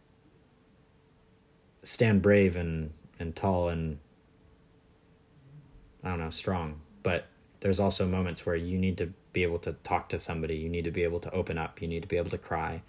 stand 1.84 2.22
brave 2.22 2.55
and 2.55 2.94
and 3.20 3.36
tall 3.36 3.70
and 3.70 4.00
I 6.03 6.10
don't 6.10 6.20
know, 6.20 6.29
strong. 6.29 6.79
But 7.01 7.27
there's 7.62 7.79
also 7.79 8.05
moments 8.05 8.46
where 8.46 8.55
you 8.55 8.77
need 8.77 8.98
to 9.00 9.12
be 9.34 9.41
able 9.41 9.60
to 9.60 9.74
talk 9.74 10.10
to 10.10 10.20
somebody. 10.20 10.55
You 10.55 10.70
need 10.70 10.84
to 10.84 10.91
be 10.91 11.03
able 11.03 11.20
to 11.22 11.32
open 11.32 11.58
up. 11.58 11.82
You 11.82 11.88
need 11.88 12.03
to 12.03 12.08
be 12.08 12.17
able 12.17 12.29
to 12.29 12.38
cry. 12.38 12.82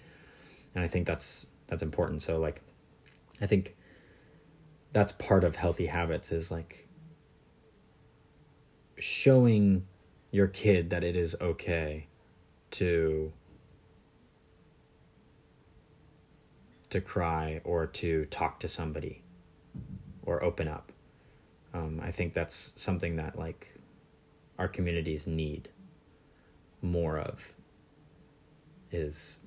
And 0.74 0.84
I 0.84 0.88
think 0.88 1.06
that's 1.06 1.46
that's 1.66 1.82
important. 1.82 2.22
So 2.22 2.38
like 2.38 2.60
I 3.40 3.46
think 3.46 3.74
that's 4.96 5.12
part 5.12 5.44
of 5.44 5.56
healthy 5.56 5.84
habits 5.84 6.32
is 6.32 6.50
like 6.50 6.88
showing 8.96 9.86
your 10.30 10.46
kid 10.46 10.88
that 10.88 11.04
it 11.04 11.16
is 11.16 11.36
okay 11.38 12.06
to 12.70 13.30
to 16.88 16.98
cry 17.02 17.60
or 17.64 17.86
to 17.86 18.24
talk 18.30 18.58
to 18.58 18.66
somebody 18.66 19.22
or 20.22 20.42
open 20.42 20.66
up. 20.66 20.90
Um, 21.74 22.00
I 22.02 22.10
think 22.10 22.32
that's 22.32 22.72
something 22.76 23.16
that 23.16 23.38
like 23.38 23.78
our 24.58 24.66
communities 24.66 25.26
need 25.26 25.68
more 26.80 27.18
of 27.18 27.52
is 28.92 29.40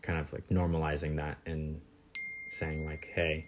kind 0.00 0.18
of 0.18 0.32
like 0.32 0.48
normalizing 0.48 1.14
that 1.16 1.36
and 1.44 1.78
saying 2.52 2.86
like 2.86 3.10
hey 3.14 3.44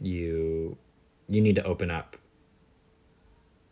you 0.00 0.76
you 1.28 1.40
need 1.40 1.54
to 1.54 1.64
open 1.64 1.90
up 1.90 2.16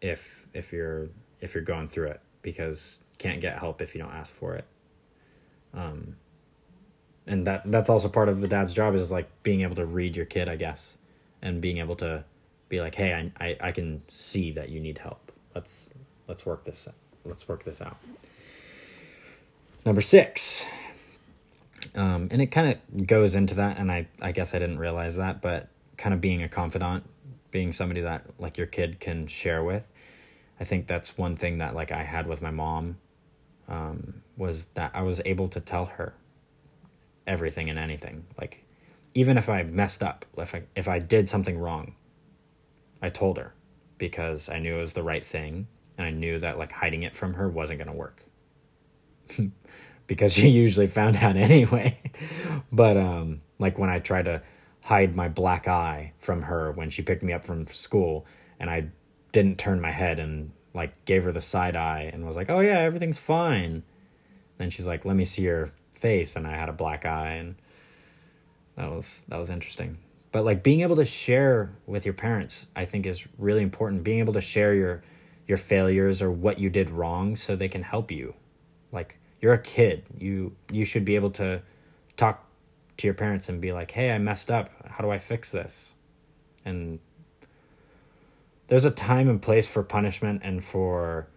if 0.00 0.46
if 0.54 0.72
you're 0.72 1.08
if 1.40 1.54
you're 1.54 1.62
going 1.62 1.88
through 1.88 2.08
it 2.08 2.20
because 2.42 3.00
you 3.12 3.16
can't 3.18 3.40
get 3.40 3.58
help 3.58 3.82
if 3.82 3.94
you 3.94 4.00
don't 4.00 4.12
ask 4.12 4.32
for 4.34 4.54
it 4.54 4.64
um 5.74 6.16
and 7.28 7.46
that 7.46 7.62
that's 7.70 7.90
also 7.90 8.08
part 8.08 8.28
of 8.28 8.40
the 8.40 8.48
dad's 8.48 8.72
job 8.72 8.94
is 8.94 9.10
like 9.10 9.28
being 9.42 9.60
able 9.60 9.76
to 9.76 9.84
read 9.86 10.16
your 10.16 10.24
kid, 10.24 10.48
I 10.48 10.56
guess, 10.56 10.96
and 11.42 11.60
being 11.60 11.78
able 11.78 11.94
to 11.96 12.24
be 12.68 12.80
like, 12.80 12.94
hey, 12.94 13.12
I 13.12 13.44
I, 13.44 13.56
I 13.68 13.72
can 13.72 14.02
see 14.08 14.50
that 14.52 14.70
you 14.70 14.80
need 14.80 14.98
help. 14.98 15.30
Let's 15.54 15.90
let's 16.26 16.44
work 16.44 16.64
this 16.64 16.88
let's 17.24 17.46
work 17.46 17.64
this 17.64 17.82
out. 17.82 17.98
Number 19.84 20.00
six, 20.00 20.66
um, 21.94 22.28
and 22.30 22.42
it 22.42 22.46
kind 22.46 22.72
of 22.72 23.06
goes 23.06 23.34
into 23.34 23.54
that, 23.56 23.76
and 23.76 23.92
I 23.92 24.08
I 24.20 24.32
guess 24.32 24.54
I 24.54 24.58
didn't 24.58 24.78
realize 24.78 25.16
that, 25.16 25.42
but 25.42 25.68
kind 25.98 26.14
of 26.14 26.20
being 26.20 26.42
a 26.42 26.48
confidant, 26.48 27.04
being 27.50 27.72
somebody 27.72 28.00
that 28.00 28.24
like 28.38 28.56
your 28.56 28.66
kid 28.66 29.00
can 29.00 29.26
share 29.26 29.62
with. 29.62 29.86
I 30.60 30.64
think 30.64 30.86
that's 30.86 31.18
one 31.18 31.36
thing 31.36 31.58
that 31.58 31.74
like 31.74 31.92
I 31.92 32.04
had 32.04 32.26
with 32.26 32.40
my 32.40 32.50
mom 32.50 32.96
um, 33.68 34.22
was 34.36 34.66
that 34.74 34.92
I 34.94 35.02
was 35.02 35.20
able 35.26 35.48
to 35.48 35.60
tell 35.60 35.86
her 35.86 36.14
everything 37.26 37.68
and 37.68 37.78
anything. 37.78 38.24
Like 38.40 38.64
even 39.14 39.36
if 39.36 39.48
I 39.48 39.62
messed 39.64 40.02
up, 40.02 40.24
if 40.36 40.54
I 40.54 40.62
if 40.74 40.88
I 40.88 40.98
did 40.98 41.28
something 41.28 41.58
wrong, 41.58 41.94
I 43.02 43.08
told 43.08 43.36
her 43.36 43.52
because 43.98 44.48
I 44.48 44.58
knew 44.58 44.76
it 44.76 44.80
was 44.80 44.94
the 44.94 45.02
right 45.02 45.24
thing 45.24 45.66
and 45.96 46.06
I 46.06 46.10
knew 46.10 46.38
that 46.38 46.58
like 46.58 46.72
hiding 46.72 47.02
it 47.02 47.14
from 47.14 47.34
her 47.34 47.48
wasn't 47.48 47.80
going 47.80 47.90
to 47.90 47.96
work. 47.96 48.24
because 50.06 50.32
she 50.32 50.48
usually 50.48 50.86
found 50.86 51.16
out 51.16 51.36
anyway. 51.50 51.98
but 52.72 52.96
um 52.96 53.42
like 53.58 53.78
when 53.78 53.90
I 53.90 53.98
tried 53.98 54.26
to 54.26 54.42
hide 54.82 55.14
my 55.14 55.28
black 55.28 55.68
eye 55.68 56.12
from 56.18 56.42
her 56.42 56.72
when 56.72 56.90
she 56.90 57.02
picked 57.02 57.22
me 57.22 57.32
up 57.32 57.44
from 57.44 57.66
school 57.66 58.26
and 58.58 58.70
I 58.70 58.88
didn't 59.32 59.58
turn 59.58 59.80
my 59.80 59.90
head 59.90 60.18
and 60.18 60.52
like 60.74 61.04
gave 61.04 61.24
her 61.24 61.32
the 61.32 61.40
side 61.40 61.76
eye 61.76 62.10
and 62.12 62.26
was 62.26 62.36
like, 62.36 62.50
"Oh 62.50 62.60
yeah, 62.60 62.78
everything's 62.78 63.18
fine." 63.18 63.82
Then 64.58 64.70
she's 64.70 64.86
like, 64.86 65.04
"Let 65.04 65.16
me 65.16 65.24
see 65.24 65.42
your 65.42 65.70
face," 65.92 66.36
and 66.36 66.46
I 66.46 66.56
had 66.56 66.68
a 66.68 66.72
black 66.72 67.04
eye, 67.04 67.32
and 67.32 67.56
that 68.76 68.90
was 68.90 69.24
that 69.28 69.38
was 69.38 69.50
interesting. 69.50 69.98
But 70.30 70.44
like 70.44 70.62
being 70.62 70.80
able 70.80 70.96
to 70.96 71.04
share 71.04 71.70
with 71.86 72.04
your 72.04 72.14
parents, 72.14 72.68
I 72.76 72.84
think 72.84 73.06
is 73.06 73.26
really 73.38 73.62
important. 73.62 74.04
Being 74.04 74.18
able 74.18 74.34
to 74.34 74.40
share 74.40 74.74
your 74.74 75.02
your 75.46 75.58
failures 75.58 76.20
or 76.20 76.30
what 76.30 76.58
you 76.58 76.70
did 76.70 76.90
wrong, 76.90 77.36
so 77.36 77.56
they 77.56 77.68
can 77.68 77.82
help 77.82 78.10
you. 78.10 78.34
Like 78.92 79.18
you're 79.40 79.54
a 79.54 79.62
kid, 79.62 80.04
you 80.18 80.54
you 80.72 80.84
should 80.84 81.04
be 81.04 81.16
able 81.16 81.30
to 81.32 81.62
talk 82.16 82.47
to 82.98 83.06
your 83.06 83.14
parents 83.14 83.48
and 83.48 83.60
be 83.60 83.72
like, 83.72 83.92
"Hey, 83.92 84.12
I 84.12 84.18
messed 84.18 84.50
up. 84.50 84.70
How 84.86 85.02
do 85.02 85.10
I 85.10 85.18
fix 85.18 85.50
this?" 85.50 85.94
And 86.64 86.98
there's 88.66 88.84
a 88.84 88.90
time 88.90 89.28
and 89.28 89.40
place 89.40 89.66
for 89.66 89.82
punishment 89.82 90.42
and 90.44 90.62
for 90.62 91.28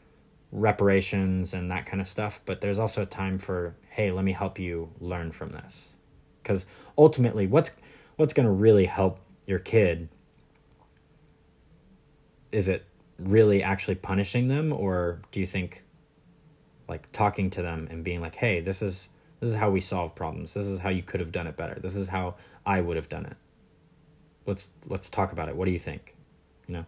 reparations 0.52 1.54
and 1.54 1.72
that 1.72 1.86
kind 1.86 2.02
of 2.02 2.08
stuff, 2.08 2.42
but 2.46 2.60
there's 2.60 2.78
also 2.78 3.04
a 3.04 3.06
time 3.06 3.38
for, 3.38 3.76
"Hey, 3.90 4.12
let 4.12 4.26
me 4.26 4.34
help 4.34 4.60
you 4.60 4.92
learn 5.00 5.32
from 5.32 5.52
this." 5.52 5.96
Cuz 6.44 6.66
ultimately, 6.98 7.48
what's 7.48 7.72
what's 8.18 8.34
going 8.34 8.46
to 8.46 8.52
really 8.52 8.86
help 8.86 9.20
your 9.48 9.60
kid 9.60 10.10
is 12.52 12.68
it 12.68 12.86
really 13.18 13.64
actually 13.64 13.96
punishing 13.96 14.48
them 14.48 14.74
or 14.74 15.22
do 15.32 15.40
you 15.40 15.46
think 15.46 15.84
like 16.88 17.10
talking 17.12 17.50
to 17.50 17.62
them 17.62 17.88
and 17.90 18.04
being 18.04 18.20
like, 18.20 18.36
"Hey, 18.36 18.60
this 18.60 18.82
is 18.82 19.10
this 19.42 19.50
is 19.50 19.56
how 19.56 19.72
we 19.72 19.82
solve 19.82 20.16
problems. 20.16 20.54
This 20.54 20.68
is 20.68 20.80
how 20.80 20.90
you 20.90 21.02
could 21.02 21.20
have 21.20 21.32
done 21.32 21.48
it 21.48 21.58
better. 21.58 21.80
This 21.80 21.96
is 21.96 22.08
how 22.08 22.36
I 22.66 22.80
would 22.80 22.96
have 22.96 23.10
done 23.10 23.26
it. 23.26 23.36
Let's 24.46 24.70
let's 24.88 25.10
talk 25.10 25.32
about 25.34 25.50
it. 25.50 25.56
What 25.56 25.66
do 25.66 25.72
you 25.72 25.80
think? 25.80 26.16
You 26.68 26.76
know. 26.76 26.86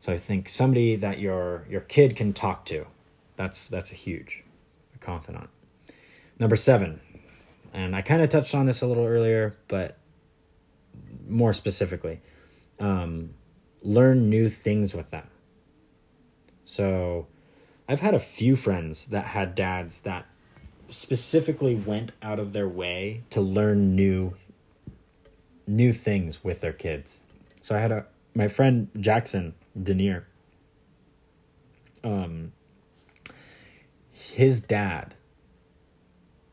So 0.00 0.12
I 0.12 0.18
think 0.18 0.48
somebody 0.48 0.94
that 0.96 1.18
your 1.18 1.66
your 1.68 1.80
kid 1.80 2.14
can 2.14 2.32
talk 2.32 2.64
to, 2.66 2.86
that's 3.34 3.68
that's 3.68 3.90
a 3.90 3.96
huge 3.96 4.44
a 4.94 4.98
confidant. 4.98 5.50
Number 6.38 6.54
seven, 6.54 7.00
and 7.72 7.96
I 7.96 8.02
kind 8.02 8.22
of 8.22 8.28
touched 8.28 8.54
on 8.54 8.66
this 8.66 8.80
a 8.82 8.86
little 8.86 9.04
earlier, 9.04 9.56
but 9.66 9.98
more 11.28 11.52
specifically, 11.52 12.20
um, 12.78 13.30
learn 13.82 14.30
new 14.30 14.48
things 14.48 14.94
with 14.94 15.10
them. 15.10 15.26
So 16.64 17.26
I've 17.88 18.00
had 18.00 18.14
a 18.14 18.20
few 18.20 18.54
friends 18.54 19.06
that 19.06 19.26
had 19.26 19.56
dads 19.56 20.02
that 20.02 20.26
specifically 20.88 21.74
went 21.74 22.12
out 22.22 22.38
of 22.38 22.52
their 22.52 22.68
way 22.68 23.22
to 23.30 23.40
learn 23.40 23.94
new 23.94 24.34
new 25.66 25.92
things 25.92 26.44
with 26.44 26.60
their 26.60 26.72
kids. 26.72 27.20
So 27.60 27.74
I 27.74 27.80
had 27.80 27.92
a 27.92 28.06
my 28.34 28.48
friend 28.48 28.88
Jackson 28.98 29.54
Denier. 29.80 30.26
Um 32.04 32.52
his 34.12 34.60
dad 34.60 35.14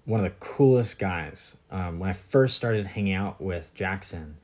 one 0.06 0.20
of 0.20 0.26
the 0.26 0.38
coolest 0.46 1.00
guys. 1.00 1.58
Um, 1.72 2.00
when 2.00 2.10
I 2.10 2.14
first 2.14 2.56
started 2.56 2.88
hanging 2.88 3.14
out 3.14 3.40
with 3.40 3.74
Jackson, 3.74 4.38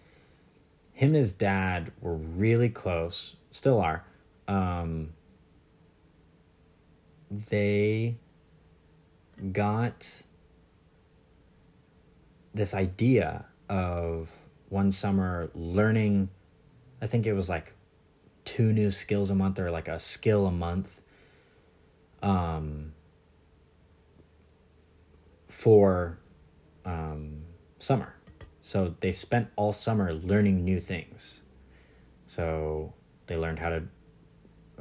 him 0.93 1.09
and 1.09 1.15
his 1.15 1.33
dad 1.33 1.91
were 2.01 2.15
really 2.15 2.69
close, 2.69 3.35
still 3.51 3.79
are. 3.81 4.05
Um, 4.47 5.13
they 7.29 8.15
got 9.53 10.23
this 12.53 12.73
idea 12.73 13.45
of 13.69 14.33
one 14.69 14.91
summer 14.91 15.49
learning 15.53 16.29
i 17.01 17.07
think 17.07 17.25
it 17.25 17.33
was 17.33 17.49
like 17.49 17.73
two 18.45 18.73
new 18.73 18.89
skills 18.89 19.29
a 19.29 19.35
month 19.35 19.59
or 19.59 19.69
like 19.69 19.87
a 19.87 19.99
skill 19.99 20.47
a 20.47 20.51
month 20.51 21.01
um 22.21 22.91
for 25.47 26.17
um 26.85 27.43
summer. 27.79 28.15
So 28.61 28.95
they 28.99 29.11
spent 29.11 29.49
all 29.55 29.73
summer 29.73 30.13
learning 30.13 30.63
new 30.63 30.79
things. 30.79 31.41
So 32.25 32.93
they 33.27 33.37
learned 33.37 33.59
how 33.59 33.69
to 33.69 33.83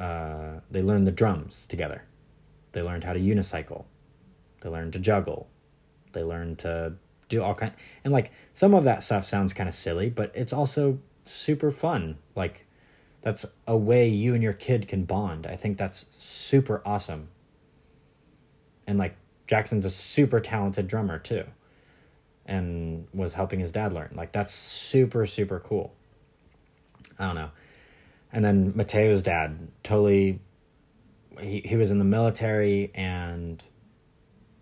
uh, 0.02 0.60
they 0.70 0.82
learned 0.82 1.06
the 1.06 1.12
drums 1.12 1.66
together. 1.66 2.04
They 2.72 2.82
learned 2.82 3.04
how 3.04 3.14
to 3.14 3.20
unicycle 3.20 3.84
they 4.60 4.68
learn 4.68 4.90
to 4.92 4.98
juggle. 4.98 5.48
They 6.12 6.22
learn 6.22 6.56
to 6.56 6.94
do 7.28 7.42
all 7.42 7.54
kind 7.54 7.72
and 8.04 8.12
like 8.12 8.32
some 8.54 8.74
of 8.74 8.84
that 8.84 9.02
stuff 9.02 9.26
sounds 9.26 9.52
kind 9.52 9.68
of 9.68 9.74
silly, 9.74 10.08
but 10.08 10.32
it's 10.34 10.52
also 10.52 10.98
super 11.24 11.70
fun. 11.70 12.16
Like 12.34 12.66
that's 13.20 13.46
a 13.66 13.76
way 13.76 14.08
you 14.08 14.34
and 14.34 14.42
your 14.42 14.52
kid 14.52 14.88
can 14.88 15.04
bond. 15.04 15.46
I 15.46 15.56
think 15.56 15.76
that's 15.76 16.06
super 16.10 16.82
awesome. 16.86 17.28
And 18.86 18.98
like 18.98 19.16
Jackson's 19.46 19.84
a 19.84 19.90
super 19.90 20.40
talented 20.40 20.88
drummer 20.88 21.18
too. 21.18 21.44
And 22.46 23.06
was 23.12 23.34
helping 23.34 23.60
his 23.60 23.72
dad 23.72 23.92
learn. 23.92 24.12
Like 24.14 24.32
that's 24.32 24.54
super 24.54 25.26
super 25.26 25.60
cool. 25.60 25.94
I 27.18 27.26
don't 27.26 27.34
know. 27.34 27.50
And 28.32 28.44
then 28.44 28.72
Mateo's 28.74 29.22
dad 29.22 29.68
totally 29.82 30.40
he, 31.40 31.60
he 31.64 31.76
was 31.76 31.90
in 31.90 31.98
the 31.98 32.04
military 32.04 32.90
and 32.94 33.62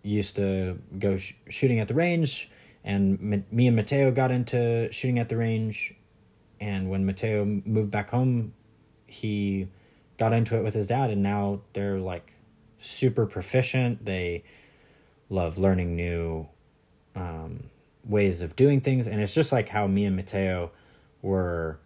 used 0.07 0.37
to 0.37 0.79
go 0.99 1.17
sh- 1.17 1.35
shooting 1.49 1.81
at 1.81 1.89
the 1.89 1.95
range, 1.95 2.51
and 2.85 3.21
me 3.51 3.67
and 3.67 3.77
Mateo 3.77 4.11
got 4.11 4.31
into 4.31 4.91
shooting 4.93 5.19
at 5.19 5.29
the 5.29 5.37
range. 5.37 5.95
And 6.61 6.89
when 6.89 7.05
Mateo 7.05 7.45
moved 7.45 7.91
back 7.91 8.11
home, 8.11 8.55
he 9.07 9.69
got 10.17 10.33
into 10.33 10.57
it 10.57 10.63
with 10.63 10.75
his 10.75 10.87
dad, 10.87 11.11
and 11.11 11.23
now 11.23 11.61
they're 11.73 11.99
like 11.99 12.33
super 12.79 13.27
proficient. 13.27 14.05
They 14.05 14.45
love 15.29 15.59
learning 15.59 15.97
new 15.97 16.49
um, 17.15 17.65
ways 18.05 18.43
of 18.43 18.57
doing 18.57 18.81
things, 18.81 19.07
and 19.07 19.21
it's 19.21 19.35
just 19.35 19.53
like 19.53 19.69
how 19.69 19.87
me 19.87 20.05
and 20.05 20.17
Mateo 20.17 20.71
were 21.23 21.79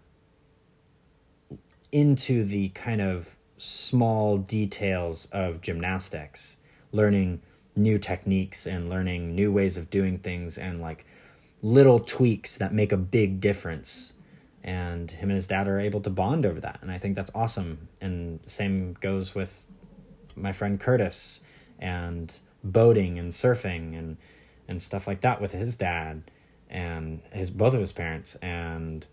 into 1.92 2.44
the 2.44 2.68
kind 2.68 3.00
of 3.00 3.36
small 3.58 4.38
details 4.38 5.26
of 5.32 5.60
gymnastics, 5.60 6.56
learning 6.92 7.42
new 7.82 7.98
techniques 7.98 8.66
and 8.66 8.88
learning 8.88 9.34
new 9.34 9.52
ways 9.52 9.76
of 9.76 9.90
doing 9.90 10.18
things 10.18 10.58
and 10.58 10.80
like 10.80 11.04
little 11.62 12.00
tweaks 12.00 12.56
that 12.56 12.72
make 12.72 12.92
a 12.92 12.96
big 12.96 13.40
difference. 13.40 14.12
And 14.62 15.10
him 15.10 15.30
and 15.30 15.36
his 15.36 15.46
dad 15.46 15.68
are 15.68 15.80
able 15.80 16.00
to 16.02 16.10
bond 16.10 16.44
over 16.44 16.60
that 16.60 16.80
and 16.82 16.90
i 16.90 16.98
think 16.98 17.16
that's 17.16 17.30
awesome. 17.34 17.88
And 18.00 18.40
same 18.46 18.94
goes 19.00 19.34
with 19.34 19.64
my 20.36 20.52
friend 20.52 20.78
curtis 20.78 21.40
and 21.78 22.32
boating 22.62 23.18
and 23.18 23.32
surfing 23.32 23.98
and 23.98 24.16
and 24.68 24.80
stuff 24.80 25.06
like 25.06 25.22
that 25.22 25.40
with 25.40 25.52
his 25.52 25.74
dad 25.74 26.22
and 26.68 27.20
his 27.32 27.50
both 27.50 27.74
of 27.74 27.80
his 27.80 27.92
parents 27.92 28.36
and 28.36 29.06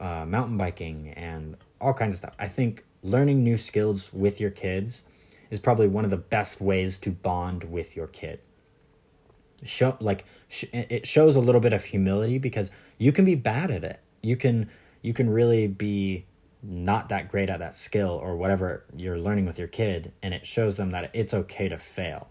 uh, 0.00 0.24
mountain 0.26 0.56
biking 0.56 1.10
and 1.10 1.56
all 1.80 1.94
kinds 1.94 2.14
of 2.14 2.18
stuff. 2.18 2.34
I 2.38 2.48
think 2.48 2.84
learning 3.02 3.44
new 3.44 3.56
skills 3.56 4.12
with 4.12 4.40
your 4.40 4.50
kids 4.50 5.02
is 5.50 5.60
probably 5.60 5.88
one 5.88 6.04
of 6.04 6.10
the 6.10 6.16
best 6.16 6.60
ways 6.60 6.98
to 6.98 7.10
bond 7.10 7.64
with 7.64 7.96
your 7.96 8.06
kid. 8.06 8.40
Show 9.62 9.96
like 10.00 10.24
sh- 10.48 10.64
it 10.72 11.06
shows 11.06 11.36
a 11.36 11.40
little 11.40 11.60
bit 11.60 11.72
of 11.72 11.84
humility 11.84 12.38
because 12.38 12.70
you 12.98 13.12
can 13.12 13.24
be 13.24 13.34
bad 13.34 13.70
at 13.70 13.84
it. 13.84 14.00
You 14.22 14.36
can 14.36 14.68
you 15.02 15.12
can 15.12 15.30
really 15.30 15.66
be 15.66 16.26
not 16.62 17.08
that 17.08 17.30
great 17.30 17.48
at 17.48 17.60
that 17.60 17.74
skill 17.74 18.20
or 18.22 18.36
whatever 18.36 18.84
you're 18.96 19.18
learning 19.18 19.46
with 19.46 19.58
your 19.58 19.68
kid 19.68 20.12
and 20.22 20.34
it 20.34 20.46
shows 20.46 20.76
them 20.76 20.90
that 20.90 21.10
it's 21.14 21.32
okay 21.32 21.68
to 21.68 21.78
fail. 21.78 22.28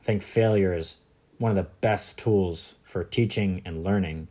I 0.00 0.04
think 0.04 0.22
failure 0.22 0.74
is 0.74 0.96
one 1.38 1.50
of 1.50 1.56
the 1.56 1.70
best 1.80 2.18
tools 2.18 2.74
for 2.82 3.04
teaching 3.04 3.62
and 3.64 3.84
learning 3.84 4.28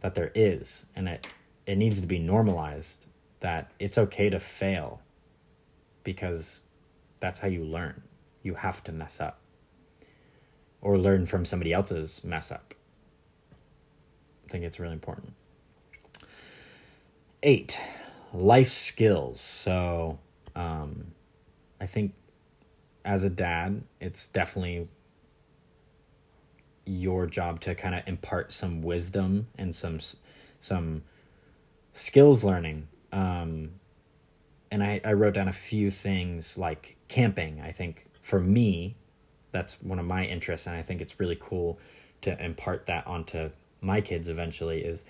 that 0.00 0.14
there 0.14 0.30
is 0.34 0.86
and 0.94 1.08
it 1.08 1.26
it 1.66 1.76
needs 1.76 2.00
to 2.00 2.06
be 2.06 2.18
normalized 2.18 3.06
that 3.40 3.72
it's 3.78 3.98
okay 3.98 4.30
to 4.30 4.38
fail 4.38 5.00
because 6.04 6.62
that's 7.22 7.38
how 7.38 7.46
you 7.46 7.64
learn. 7.64 8.02
You 8.42 8.54
have 8.56 8.82
to 8.84 8.92
mess 8.92 9.20
up 9.20 9.38
or 10.80 10.98
learn 10.98 11.24
from 11.24 11.44
somebody 11.44 11.72
else's 11.72 12.24
mess 12.24 12.50
up. 12.50 12.74
I 14.44 14.50
think 14.50 14.64
it's 14.64 14.80
really 14.80 14.92
important. 14.92 15.32
Eight, 17.44 17.80
life 18.34 18.68
skills. 18.68 19.40
So, 19.40 20.18
um, 20.56 21.12
I 21.80 21.86
think 21.86 22.12
as 23.04 23.22
a 23.22 23.30
dad, 23.30 23.82
it's 24.00 24.26
definitely 24.26 24.88
your 26.84 27.26
job 27.26 27.60
to 27.60 27.76
kind 27.76 27.94
of 27.94 28.02
impart 28.08 28.50
some 28.50 28.82
wisdom 28.82 29.46
and 29.56 29.74
some 29.74 30.00
some 30.58 31.02
skills 31.92 32.42
learning. 32.42 32.88
Um, 33.12 33.70
and 34.72 34.82
I, 34.82 35.00
I 35.04 35.12
wrote 35.12 35.34
down 35.34 35.48
a 35.48 35.52
few 35.52 35.90
things 35.90 36.56
like 36.56 36.96
camping. 37.12 37.60
I 37.60 37.72
think 37.72 38.06
for 38.14 38.40
me, 38.40 38.96
that's 39.50 39.82
one 39.82 39.98
of 39.98 40.06
my 40.06 40.24
interests, 40.24 40.66
and 40.66 40.74
I 40.74 40.82
think 40.82 41.02
it's 41.02 41.20
really 41.20 41.36
cool 41.38 41.78
to 42.22 42.42
impart 42.42 42.86
that 42.86 43.06
onto 43.06 43.50
my 43.82 44.00
kids 44.00 44.30
eventually. 44.30 44.82
Is 44.82 45.04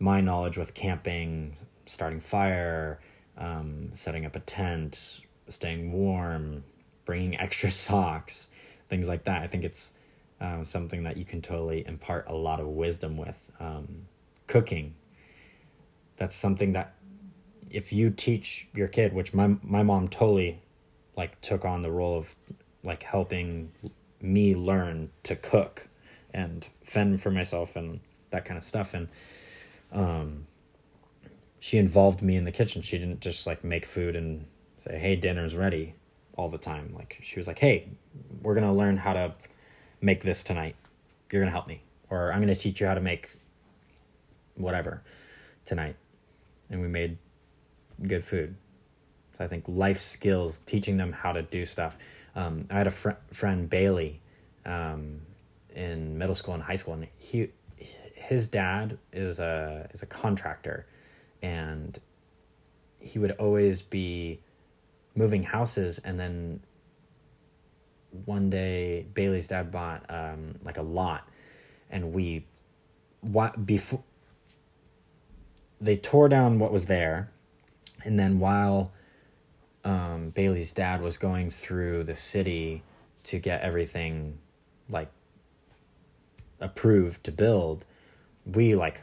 my 0.00 0.20
knowledge 0.20 0.58
with 0.58 0.74
camping, 0.74 1.54
starting 1.86 2.18
fire, 2.18 2.98
um, 3.36 3.90
setting 3.92 4.26
up 4.26 4.34
a 4.34 4.40
tent, 4.40 5.20
staying 5.48 5.92
warm, 5.92 6.64
bringing 7.04 7.38
extra 7.40 7.70
socks, 7.70 8.48
things 8.88 9.06
like 9.06 9.22
that. 9.24 9.40
I 9.40 9.46
think 9.46 9.62
it's 9.62 9.92
um, 10.40 10.64
something 10.64 11.04
that 11.04 11.16
you 11.16 11.24
can 11.24 11.40
totally 11.40 11.86
impart 11.86 12.26
a 12.28 12.34
lot 12.34 12.58
of 12.58 12.66
wisdom 12.66 13.16
with. 13.16 13.38
Um, 13.60 14.08
cooking, 14.48 14.96
that's 16.16 16.34
something 16.34 16.72
that 16.72 16.94
if 17.70 17.92
you 17.92 18.10
teach 18.10 18.66
your 18.74 18.88
kid, 18.88 19.12
which 19.12 19.32
my 19.32 19.54
my 19.62 19.84
mom 19.84 20.08
totally 20.08 20.62
like 21.18 21.38
took 21.40 21.64
on 21.64 21.82
the 21.82 21.90
role 21.90 22.16
of 22.16 22.34
like 22.84 23.02
helping 23.02 23.72
me 24.22 24.54
learn 24.54 25.10
to 25.24 25.34
cook 25.34 25.88
and 26.32 26.68
fend 26.82 27.20
for 27.20 27.30
myself 27.30 27.74
and 27.74 28.00
that 28.30 28.44
kind 28.44 28.56
of 28.56 28.62
stuff. 28.64 28.94
And 28.94 29.08
um 29.92 30.46
she 31.58 31.76
involved 31.76 32.22
me 32.22 32.36
in 32.36 32.44
the 32.44 32.52
kitchen. 32.52 32.82
She 32.82 32.98
didn't 32.98 33.20
just 33.20 33.46
like 33.46 33.64
make 33.64 33.84
food 33.84 34.14
and 34.14 34.46
say 34.78 34.96
hey 34.98 35.16
dinner's 35.16 35.56
ready 35.56 35.96
all 36.36 36.48
the 36.48 36.56
time. 36.56 36.94
Like 36.94 37.18
she 37.20 37.36
was 37.36 37.48
like 37.48 37.58
hey 37.58 37.88
we're 38.40 38.54
going 38.54 38.66
to 38.66 38.72
learn 38.72 38.98
how 38.98 39.12
to 39.12 39.34
make 40.00 40.22
this 40.22 40.44
tonight. 40.44 40.76
You're 41.32 41.42
going 41.42 41.50
to 41.50 41.52
help 41.52 41.66
me. 41.66 41.82
Or 42.10 42.32
i'm 42.32 42.40
going 42.40 42.54
to 42.54 42.60
teach 42.60 42.80
you 42.80 42.86
how 42.86 42.94
to 42.94 43.00
make 43.00 43.36
whatever 44.54 45.02
tonight. 45.64 45.96
And 46.70 46.80
we 46.80 46.86
made 46.86 47.18
good 48.06 48.22
food 48.22 48.54
so 49.38 49.44
i 49.44 49.48
think 49.48 49.64
life 49.68 50.00
skills 50.00 50.58
teaching 50.66 50.96
them 50.96 51.12
how 51.12 51.32
to 51.32 51.42
do 51.42 51.64
stuff. 51.64 51.96
Um, 52.34 52.66
I 52.70 52.78
had 52.78 52.86
a 52.86 52.90
fr- 52.90 53.20
friend 53.32 53.68
Bailey 53.68 54.20
um, 54.64 55.22
in 55.74 56.18
middle 56.18 56.34
school 56.34 56.54
and 56.54 56.62
high 56.62 56.76
school, 56.76 56.94
and 56.94 57.08
he 57.16 57.50
his 58.14 58.46
dad 58.48 58.98
is 59.12 59.40
a 59.40 59.88
is 59.92 60.02
a 60.02 60.06
contractor, 60.06 60.86
and 61.42 61.98
he 63.00 63.18
would 63.18 63.32
always 63.32 63.82
be 63.82 64.40
moving 65.14 65.42
houses, 65.42 65.98
and 65.98 66.20
then 66.20 66.60
one 68.24 68.50
day 68.50 69.06
Bailey's 69.14 69.48
dad 69.48 69.72
bought 69.72 70.04
um, 70.08 70.56
like 70.62 70.76
a 70.76 70.82
lot, 70.82 71.28
and 71.90 72.12
we 72.12 72.44
what 73.20 73.66
before 73.66 74.04
they 75.80 75.96
tore 75.96 76.28
down 76.28 76.58
what 76.58 76.72
was 76.72 76.86
there, 76.86 77.30
and 78.04 78.18
then 78.18 78.38
while 78.38 78.92
um, 79.88 80.28
Bailey's 80.30 80.72
dad 80.72 81.00
was 81.00 81.16
going 81.16 81.48
through 81.50 82.04
the 82.04 82.14
city 82.14 82.82
to 83.24 83.38
get 83.38 83.62
everything 83.62 84.38
like 84.90 85.10
approved 86.60 87.24
to 87.24 87.32
build, 87.32 87.86
we 88.44 88.74
like 88.74 89.02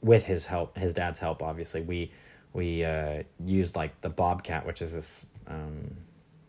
with 0.00 0.24
his 0.24 0.46
help, 0.46 0.76
his 0.76 0.92
dad's 0.92 1.20
help, 1.20 1.40
obviously, 1.40 1.82
we 1.82 2.10
we 2.52 2.84
uh, 2.84 3.22
used 3.44 3.76
like 3.76 4.00
the 4.00 4.08
Bobcat, 4.08 4.66
which 4.66 4.82
is 4.82 4.94
this 4.94 5.26
um, 5.46 5.96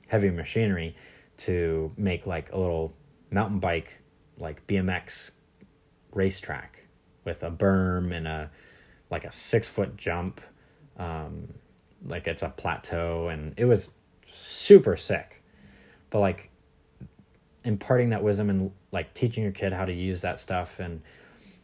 heavy 0.07 0.31
machinery, 0.31 0.95
to 1.37 1.91
make 1.95 2.25
like 2.25 2.51
a 2.51 2.57
little 2.57 2.91
mountain 3.29 3.59
bike, 3.59 4.01
like 4.39 4.65
BMX 4.65 5.29
racetrack 6.15 6.87
with 7.23 7.43
a 7.43 7.51
berm 7.51 8.11
and 8.11 8.27
a 8.27 8.49
like 9.11 9.25
a 9.25 9.31
six 9.31 9.69
foot 9.69 9.95
jump. 9.95 10.41
Um, 10.97 11.49
like 12.07 12.27
it's 12.27 12.43
a 12.43 12.49
plateau 12.49 13.27
and 13.27 13.53
it 13.57 13.65
was 13.65 13.91
super 14.25 14.97
sick. 14.97 15.43
But 16.09 16.19
like 16.19 16.49
imparting 17.63 18.09
that 18.09 18.23
wisdom 18.23 18.49
and 18.49 18.71
like 18.91 19.13
teaching 19.13 19.43
your 19.43 19.51
kid 19.51 19.73
how 19.73 19.85
to 19.85 19.93
use 19.93 20.21
that 20.21 20.39
stuff 20.39 20.79
and 20.79 21.01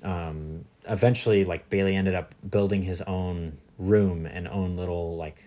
um, 0.03 0.65
eventually 0.89 1.45
like 1.45 1.69
bailey 1.69 1.95
ended 1.95 2.13
up 2.13 2.36
building 2.49 2.82
his 2.82 3.01
own 3.03 3.58
room 3.79 4.25
and 4.25 4.47
own 4.49 4.75
little 4.75 5.15
like 5.15 5.41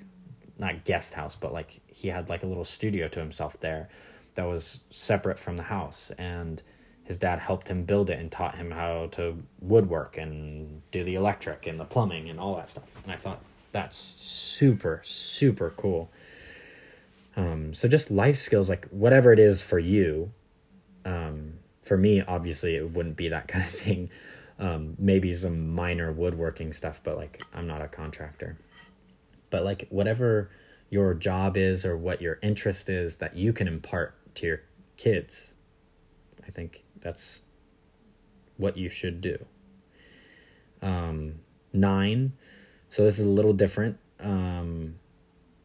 not 0.59 0.83
guest 0.87 1.13
house 1.13 1.37
but 1.37 1.53
like 1.53 1.79
he 1.89 2.09
had 2.09 2.31
like 2.31 2.43
a 2.43 2.47
little 2.47 2.65
studio 2.65 3.07
to 3.07 3.21
himself 3.21 3.61
there 3.61 3.91
that 4.35 4.45
was 4.45 4.81
separate 4.89 5.39
from 5.39 5.59
the 5.59 5.63
house 5.63 6.11
and 6.17 6.63
his 7.07 7.19
dad 7.19 7.39
helped 7.39 7.69
him 7.69 7.85
build 7.85 8.11
it 8.11 8.19
and 8.19 8.33
taught 8.33 8.57
him 8.57 8.71
how 8.71 9.07
to 9.13 9.37
woodwork 9.61 10.19
and 10.19 10.83
do 10.91 11.05
the 11.05 11.15
electric 11.15 11.67
and 11.67 11.79
the 11.79 11.85
plumbing 11.85 12.29
and 12.31 12.41
all 12.41 12.57
that 12.57 12.69
stuff. 12.69 12.85
And 13.05 13.13
i 13.13 13.17
thought 13.17 13.41
that's 13.77 13.99
super 13.99 15.03
super 15.05 15.69
cool. 15.77 16.11
Um, 17.37 17.75
so 17.75 17.87
just 17.89 18.11
life 18.11 18.39
skills 18.39 18.71
like 18.71 18.89
whatever 18.89 19.35
it 19.35 19.39
is 19.39 19.63
for 19.63 19.79
you 19.79 20.33
um, 21.05 21.59
for 21.83 21.99
me 21.99 22.23
obviously 22.23 22.77
it 22.77 22.91
wouldn't 22.91 23.19
be 23.19 23.29
that 23.29 23.49
kind 23.53 23.63
of 23.63 23.71
thing. 23.71 24.09
Um, 24.59 24.95
maybe 24.99 25.35
some 25.35 25.75
minor 25.75 26.11
woodworking 26.11 26.73
stuff 26.73 27.03
but 27.05 27.19
like 27.19 27.43
i'm 27.53 27.67
not 27.67 27.83
a 27.83 27.89
contractor. 27.89 28.57
But 29.51 29.65
like 29.65 29.87
whatever 29.91 30.51
your 30.89 31.13
job 31.13 31.59
is 31.59 31.85
or 31.85 31.99
what 31.99 32.23
your 32.23 32.39
interest 32.43 32.89
is 32.89 33.19
that 33.19 33.37
you 33.37 33.53
can 33.53 33.69
impart 33.69 34.15
to 34.37 34.47
your 34.47 34.63
kids 34.97 35.53
i 36.47 36.51
think 36.51 36.85
that's 37.01 37.43
what 38.57 38.79
you 38.79 38.89
should 38.89 39.21
do. 39.21 39.37
Um, 40.81 41.41
nine 41.75 42.33
so 42.89 43.05
this 43.05 43.19
is 43.19 43.27
a 43.27 43.31
little 43.31 43.53
different, 43.53 43.99
um, 44.21 44.97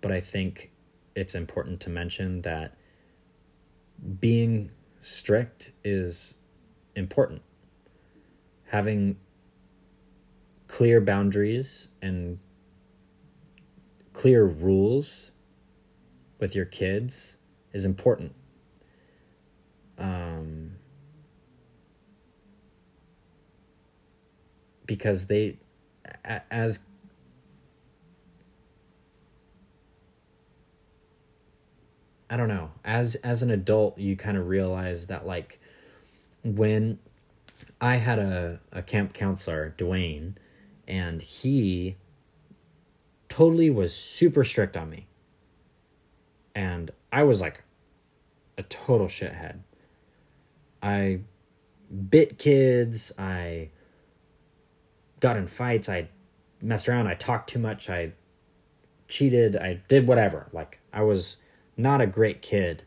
but 0.01 0.11
I 0.11 0.19
think 0.19 0.71
it's 1.15 1.35
important 1.35 1.79
to 1.81 1.89
mention 1.89 2.41
that 2.41 2.75
being 4.19 4.71
strict 4.99 5.71
is 5.83 6.35
important. 6.95 7.41
Having 8.65 9.17
clear 10.67 11.01
boundaries 11.01 11.89
and 12.01 12.39
clear 14.13 14.45
rules 14.45 15.31
with 16.39 16.55
your 16.55 16.65
kids 16.65 17.37
is 17.73 17.85
important. 17.85 18.33
Um, 19.97 20.71
because 24.85 25.27
they, 25.27 25.57
as 26.49 26.79
I 32.31 32.37
don't 32.37 32.47
know. 32.47 32.71
As 32.85 33.15
as 33.15 33.43
an 33.43 33.51
adult, 33.51 33.97
you 33.97 34.15
kind 34.15 34.37
of 34.37 34.47
realize 34.47 35.07
that 35.07 35.27
like 35.27 35.59
when 36.45 36.97
I 37.81 37.97
had 37.97 38.19
a, 38.19 38.61
a 38.71 38.81
camp 38.81 39.13
counselor, 39.13 39.75
Dwayne, 39.77 40.35
and 40.87 41.21
he 41.21 41.97
totally 43.27 43.69
was 43.69 43.93
super 43.93 44.45
strict 44.45 44.77
on 44.77 44.89
me. 44.89 45.07
And 46.55 46.91
I 47.11 47.23
was 47.23 47.41
like 47.41 47.63
a 48.57 48.63
total 48.63 49.07
shithead. 49.07 49.59
I 50.81 51.19
bit 52.09 52.39
kids, 52.39 53.11
I 53.17 53.71
got 55.19 55.35
in 55.35 55.47
fights, 55.47 55.89
I 55.89 56.07
messed 56.61 56.87
around, 56.87 57.07
I 57.07 57.15
talked 57.15 57.49
too 57.49 57.59
much, 57.59 57.89
I 57.89 58.13
cheated, 59.09 59.57
I 59.57 59.81
did 59.89 60.07
whatever. 60.07 60.47
Like 60.53 60.79
I 60.93 61.01
was 61.01 61.37
not 61.81 62.01
a 62.01 62.07
great 62.07 62.41
kid 62.41 62.83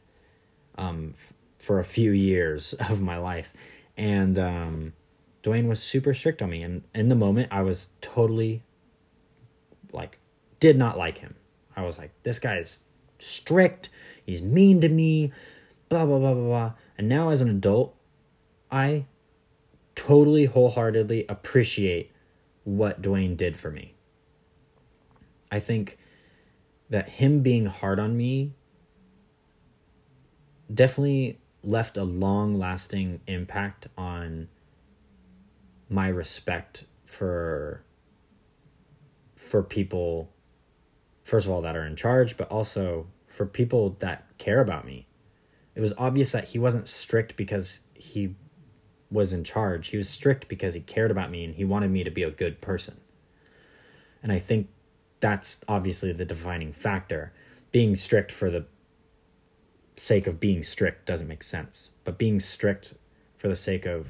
um, 0.76 1.14
f- 1.14 1.33
for 1.59 1.80
a 1.80 1.85
few 1.85 2.11
years 2.11 2.72
of 2.88 3.00
my 3.00 3.16
life. 3.16 3.52
And 3.96 4.38
um, 4.38 4.92
Dwayne 5.42 5.68
was 5.68 5.83
super 5.83 6.14
strict 6.14 6.42
on 6.42 6.50
me. 6.50 6.62
And 6.62 6.83
in 6.94 7.09
the 7.09 7.14
moment, 7.14 7.48
I 7.52 7.62
was 7.62 7.88
totally 8.00 8.62
like, 9.92 10.18
did 10.61 10.76
not 10.76 10.96
like 10.98 11.18
him. 11.18 11.37
I 11.76 11.83
was 11.83 11.98
like, 11.98 12.12
this 12.22 12.38
guy 12.38 12.57
is 12.57 12.80
strict. 13.18 13.90
He's 14.24 14.42
mean 14.42 14.80
to 14.80 14.88
me, 14.88 15.33
blah, 15.88 16.07
blah, 16.07 16.18
blah, 16.18 16.35
blah, 16.35 16.44
blah. 16.44 16.72
And 16.96 17.09
now 17.09 17.30
as 17.30 17.40
an 17.40 17.48
adult, 17.48 17.94
I 18.70 19.07
totally 19.94 20.46
wholeheartedly 20.46 21.26
appreciate 21.28 22.11
what 22.64 23.02
Dwayne 23.02 23.37
did 23.37 23.57
for 23.57 23.70
me. 23.70 23.94
I 25.50 25.61
think 25.61 25.98
that 26.90 27.09
him 27.09 27.40
being 27.40 27.66
hard 27.66 28.00
on 28.00 28.16
me 28.16 28.54
definitely 30.72 31.38
left 31.62 31.96
a 31.96 32.05
long 32.05 32.59
lasting 32.59 33.20
impact 33.27 33.88
on 33.96 34.48
my 35.88 36.09
respect 36.09 36.85
for 37.05 37.83
for 39.37 39.62
people 39.62 40.31
first 41.22 41.46
of 41.46 41.53
all 41.53 41.61
that 41.61 41.77
are 41.77 41.87
in 41.87 41.96
charge 41.96 42.37
but 42.37 42.50
also 42.50 43.07
for 43.27 43.46
people 43.46 43.96
that 43.98 44.27
care 44.38 44.61
about 44.61 44.87
me. 44.87 45.07
It 45.74 45.81
was 45.81 45.92
obvious 45.98 46.33
that 46.33 46.48
he 46.48 46.59
wasn't 46.59 46.87
strict 46.87 47.37
because 47.37 47.81
he 47.94 48.37
was 49.11 49.33
in 49.33 49.42
charge. 49.42 49.88
He 49.88 49.96
was 49.96 50.09
strict 50.09 50.46
because 50.48 50.74
he 50.74 50.81
cared 50.81 51.11
about 51.11 51.31
me 51.31 51.44
and 51.44 51.55
he 51.55 51.64
wanted 51.64 51.90
me 51.90 52.05
to 52.05 52.11
be 52.11 52.22
a 52.22 52.31
good 52.31 52.61
person. 52.61 53.00
And 54.22 54.33
i 54.33 54.38
think 54.38 54.68
that's 55.20 55.61
obviously 55.68 56.12
the 56.12 56.24
defining 56.24 56.72
factor. 56.72 57.33
Being 57.72 57.96
strict 57.96 58.31
for 58.31 58.50
the 58.50 58.66
sake 59.96 60.26
of 60.26 60.40
being 60.40 60.62
strict 60.62 61.07
doesn't 61.07 61.28
make 61.28 61.42
sense. 61.42 61.90
But 62.04 62.18
being 62.18 62.40
strict 62.40 62.94
for 63.37 63.48
the 63.48 63.57
sake 63.57 63.87
of 63.87 64.09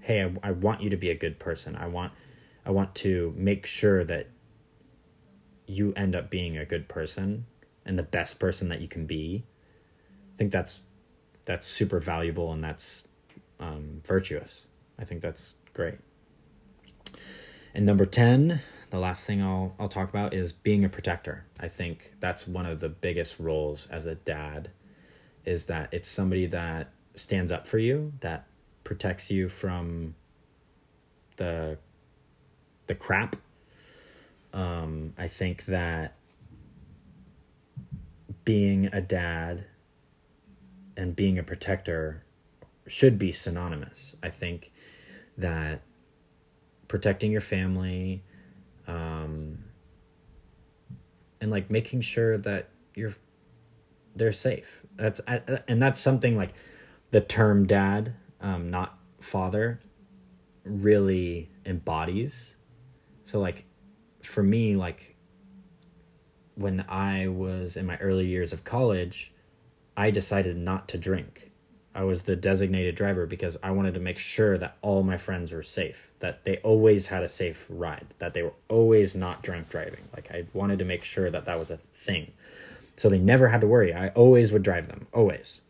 hey 0.00 0.22
I, 0.22 0.32
I 0.42 0.50
want 0.52 0.82
you 0.82 0.90
to 0.90 0.96
be 0.96 1.10
a 1.10 1.14
good 1.14 1.38
person. 1.38 1.76
I 1.76 1.86
want 1.88 2.12
i 2.64 2.70
want 2.70 2.94
to 2.96 3.32
make 3.36 3.66
sure 3.66 4.04
that 4.04 4.28
you 5.66 5.92
end 5.96 6.14
up 6.14 6.30
being 6.30 6.56
a 6.56 6.64
good 6.64 6.88
person 6.88 7.46
and 7.84 7.98
the 7.98 8.02
best 8.02 8.38
person 8.38 8.68
that 8.68 8.80
you 8.80 8.88
can 8.88 9.06
be. 9.06 9.44
I 10.34 10.36
think 10.36 10.52
that's 10.52 10.82
that's 11.44 11.66
super 11.66 12.00
valuable 12.00 12.52
and 12.52 12.62
that's 12.62 13.06
um, 13.60 14.00
virtuous. 14.04 14.66
I 14.98 15.04
think 15.04 15.20
that's 15.20 15.56
great. 15.72 15.94
And 17.74 17.84
number 17.84 18.06
10 18.06 18.60
the 18.90 18.98
last 18.98 19.26
thing 19.26 19.42
I'll 19.42 19.74
I'll 19.78 19.88
talk 19.88 20.08
about 20.08 20.32
is 20.32 20.52
being 20.52 20.84
a 20.84 20.88
protector. 20.88 21.44
I 21.58 21.68
think 21.68 22.12
that's 22.20 22.46
one 22.46 22.66
of 22.66 22.80
the 22.80 22.88
biggest 22.88 23.38
roles 23.38 23.86
as 23.88 24.06
a 24.06 24.14
dad 24.14 24.70
is 25.46 25.66
that 25.66 25.88
it's 25.92 26.08
somebody 26.08 26.46
that 26.46 26.90
stands 27.14 27.50
up 27.50 27.66
for 27.66 27.78
you, 27.78 28.12
that 28.20 28.46
protects 28.84 29.30
you 29.30 29.48
from 29.48 30.14
the 31.36 31.78
the 32.86 32.94
crap. 32.94 33.36
Um, 34.52 35.12
I 35.18 35.28
think 35.28 35.64
that 35.66 36.16
being 38.44 38.86
a 38.92 39.00
dad 39.00 39.66
and 40.96 41.14
being 41.14 41.38
a 41.38 41.42
protector 41.42 42.22
should 42.86 43.18
be 43.18 43.32
synonymous. 43.32 44.16
I 44.22 44.30
think 44.30 44.72
that 45.36 45.82
protecting 46.88 47.32
your 47.32 47.40
family 47.40 48.22
um, 48.86 49.58
and 51.40 51.50
like 51.50 51.70
making 51.70 52.00
sure 52.00 52.38
that 52.38 52.68
you're 52.94 53.14
they're 54.16 54.32
safe. 54.32 54.84
That's 54.96 55.20
and 55.68 55.80
that's 55.80 56.00
something 56.00 56.36
like 56.36 56.54
the 57.10 57.20
term 57.20 57.66
dad, 57.66 58.14
um, 58.40 58.70
not 58.70 58.98
father, 59.20 59.80
really 60.64 61.50
embodies. 61.64 62.56
So 63.24 63.40
like 63.40 63.64
for 64.22 64.42
me, 64.42 64.76
like 64.76 65.16
when 66.54 66.84
I 66.88 67.28
was 67.28 67.76
in 67.76 67.86
my 67.86 67.96
early 67.98 68.26
years 68.26 68.52
of 68.52 68.64
college, 68.64 69.32
I 69.96 70.10
decided 70.10 70.56
not 70.56 70.88
to 70.88 70.98
drink. 70.98 71.52
I 71.94 72.04
was 72.04 72.24
the 72.24 72.36
designated 72.36 72.94
driver 72.94 73.24
because 73.24 73.56
I 73.62 73.70
wanted 73.70 73.94
to 73.94 74.00
make 74.00 74.18
sure 74.18 74.58
that 74.58 74.76
all 74.82 75.02
my 75.02 75.16
friends 75.16 75.50
were 75.50 75.62
safe, 75.62 76.12
that 76.18 76.44
they 76.44 76.58
always 76.58 77.08
had 77.08 77.22
a 77.22 77.28
safe 77.28 77.66
ride, 77.70 78.06
that 78.18 78.34
they 78.34 78.42
were 78.42 78.52
always 78.68 79.14
not 79.14 79.42
drunk 79.42 79.70
driving. 79.70 80.04
Like 80.12 80.30
I 80.30 80.44
wanted 80.52 80.78
to 80.80 80.84
make 80.84 81.04
sure 81.04 81.30
that 81.30 81.46
that 81.46 81.58
was 81.58 81.70
a 81.70 81.78
thing. 81.78 82.32
So 82.96 83.08
they 83.08 83.18
never 83.18 83.48
had 83.48 83.60
to 83.60 83.66
worry. 83.66 83.92
I 83.92 84.08
always 84.08 84.52
would 84.52 84.62
drive 84.62 84.88
them, 84.88 85.06
always. 85.12 85.60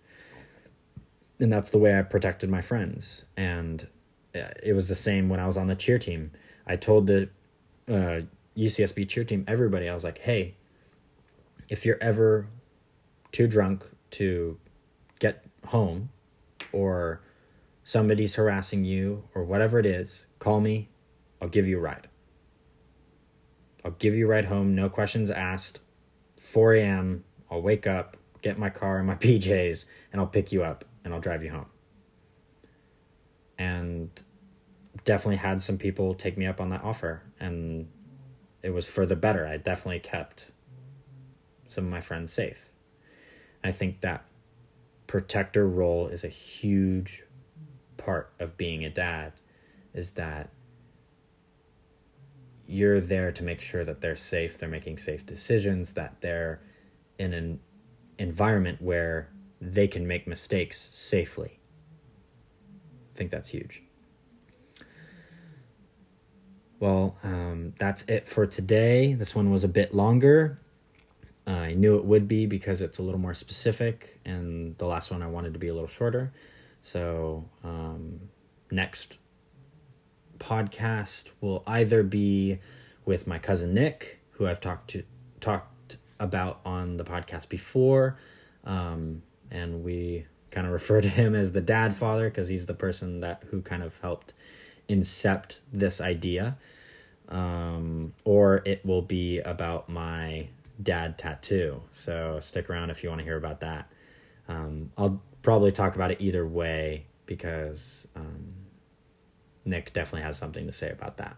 And 1.40 1.52
that's 1.52 1.70
the 1.70 1.78
way 1.78 1.98
I 1.98 2.02
protected 2.02 2.48
my 2.48 2.60
friends. 2.60 3.24
And 3.36 3.86
uh, 4.34 4.50
it 4.62 4.72
was 4.72 4.88
the 4.88 4.94
same 4.94 5.28
when 5.28 5.40
I 5.40 5.46
was 5.46 5.56
on 5.56 5.66
the 5.66 5.74
cheer 5.74 5.98
team. 5.98 6.30
I 6.66 6.76
told 6.76 7.06
the 7.06 7.28
uh, 7.88 8.22
UCSB 8.56 9.08
cheer 9.08 9.24
team, 9.24 9.44
everybody, 9.46 9.88
I 9.88 9.94
was 9.94 10.04
like, 10.04 10.18
hey, 10.18 10.54
if 11.68 11.84
you're 11.84 11.98
ever 12.00 12.46
too 13.32 13.46
drunk 13.46 13.84
to 14.12 14.58
get 15.18 15.44
home 15.66 16.10
or 16.72 17.20
somebody's 17.84 18.34
harassing 18.36 18.84
you 18.84 19.24
or 19.34 19.44
whatever 19.44 19.78
it 19.78 19.86
is, 19.86 20.26
call 20.38 20.60
me. 20.60 20.88
I'll 21.40 21.48
give 21.48 21.66
you 21.66 21.78
a 21.78 21.80
ride. 21.80 22.08
I'll 23.84 23.92
give 23.92 24.14
you 24.14 24.26
a 24.26 24.28
ride 24.30 24.46
home, 24.46 24.74
no 24.74 24.88
questions 24.88 25.30
asked. 25.30 25.80
4 26.46 26.74
a.m., 26.74 27.24
I'll 27.50 27.60
wake 27.60 27.88
up, 27.88 28.16
get 28.40 28.56
my 28.56 28.70
car 28.70 28.98
and 28.98 29.06
my 29.06 29.14
PJs, 29.16 29.86
and 30.12 30.20
I'll 30.20 30.28
pick 30.28 30.52
you 30.52 30.62
up 30.62 30.84
and 31.04 31.12
I'll 31.12 31.20
drive 31.20 31.42
you 31.42 31.50
home. 31.50 31.66
And 33.58 34.10
definitely 35.04 35.36
had 35.36 35.60
some 35.60 35.76
people 35.76 36.14
take 36.14 36.38
me 36.38 36.46
up 36.46 36.60
on 36.60 36.70
that 36.70 36.84
offer, 36.84 37.22
and 37.40 37.88
it 38.62 38.70
was 38.70 38.86
for 38.86 39.06
the 39.06 39.16
better. 39.16 39.44
I 39.44 39.56
definitely 39.56 39.98
kept 39.98 40.52
some 41.68 41.84
of 41.84 41.90
my 41.90 42.00
friends 42.00 42.32
safe. 42.32 42.70
I 43.64 43.72
think 43.72 44.02
that 44.02 44.24
protector 45.08 45.66
role 45.66 46.06
is 46.06 46.22
a 46.22 46.28
huge 46.28 47.24
part 47.96 48.32
of 48.38 48.56
being 48.56 48.84
a 48.84 48.90
dad 48.90 49.32
is 49.94 50.12
that 50.12 50.50
you're 52.66 53.00
there 53.00 53.32
to 53.32 53.42
make 53.42 53.60
sure 53.60 53.84
that 53.84 54.00
they're 54.00 54.16
safe, 54.16 54.58
they're 54.58 54.68
making 54.68 54.98
safe 54.98 55.24
decisions, 55.24 55.92
that 55.94 56.20
they're 56.20 56.60
in 57.18 57.32
an 57.32 57.60
environment 58.18 58.80
where 58.82 59.30
they 59.60 59.86
can 59.86 60.06
make 60.06 60.26
mistakes 60.26 60.90
safely. 60.92 61.58
I 63.14 63.16
think 63.16 63.30
that's 63.30 63.48
huge. 63.48 63.82
Well, 66.78 67.16
um, 67.22 67.72
that's 67.78 68.02
it 68.02 68.26
for 68.26 68.46
today. 68.46 69.14
This 69.14 69.34
one 69.34 69.50
was 69.50 69.64
a 69.64 69.68
bit 69.68 69.94
longer. 69.94 70.60
I 71.46 71.74
knew 71.74 71.96
it 71.96 72.04
would 72.04 72.26
be 72.26 72.44
because 72.44 72.82
it's 72.82 72.98
a 72.98 73.02
little 73.02 73.20
more 73.20 73.34
specific, 73.34 74.18
and 74.24 74.76
the 74.78 74.86
last 74.86 75.10
one 75.10 75.22
I 75.22 75.28
wanted 75.28 75.52
to 75.52 75.58
be 75.58 75.68
a 75.68 75.72
little 75.72 75.88
shorter. 75.88 76.32
So, 76.82 77.48
um, 77.62 78.20
next 78.70 79.18
podcast 80.38 81.30
will 81.40 81.62
either 81.66 82.02
be 82.02 82.58
with 83.04 83.26
my 83.26 83.38
cousin 83.38 83.74
Nick, 83.74 84.20
who 84.32 84.46
I've 84.46 84.60
talked 84.60 84.90
to 84.90 85.02
talked 85.40 85.98
about 86.18 86.60
on 86.64 86.96
the 86.96 87.04
podcast 87.04 87.48
before, 87.48 88.16
um, 88.64 89.22
and 89.50 89.84
we 89.84 90.26
kind 90.50 90.66
of 90.66 90.72
refer 90.72 91.00
to 91.00 91.08
him 91.08 91.34
as 91.34 91.52
the 91.52 91.60
dad 91.60 91.94
father 91.94 92.28
because 92.28 92.48
he's 92.48 92.66
the 92.66 92.74
person 92.74 93.20
that 93.20 93.44
who 93.50 93.60
kind 93.60 93.82
of 93.82 93.98
helped 94.00 94.32
incept 94.88 95.60
this 95.72 96.00
idea. 96.00 96.56
Um, 97.28 98.12
or 98.24 98.62
it 98.64 98.86
will 98.86 99.02
be 99.02 99.40
about 99.40 99.88
my 99.88 100.46
dad 100.80 101.18
tattoo. 101.18 101.82
So 101.90 102.38
stick 102.40 102.70
around 102.70 102.90
if 102.90 103.02
you 103.02 103.08
want 103.08 103.18
to 103.18 103.24
hear 103.24 103.36
about 103.36 103.60
that. 103.60 103.90
Um, 104.48 104.92
I'll 104.96 105.20
probably 105.42 105.72
talk 105.72 105.96
about 105.96 106.12
it 106.12 106.20
either 106.20 106.46
way 106.46 107.06
because 107.26 108.06
um, 108.14 108.52
Nick 109.66 109.92
definitely 109.92 110.22
has 110.22 110.38
something 110.38 110.66
to 110.66 110.72
say 110.72 110.90
about 110.90 111.16
that. 111.18 111.36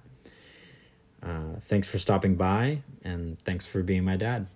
Uh, 1.23 1.59
thanks 1.63 1.89
for 1.89 1.99
stopping 1.99 2.37
by, 2.37 2.83
and 3.03 3.39
thanks 3.41 3.67
for 3.67 3.83
being 3.83 4.05
my 4.05 4.17
dad. 4.17 4.47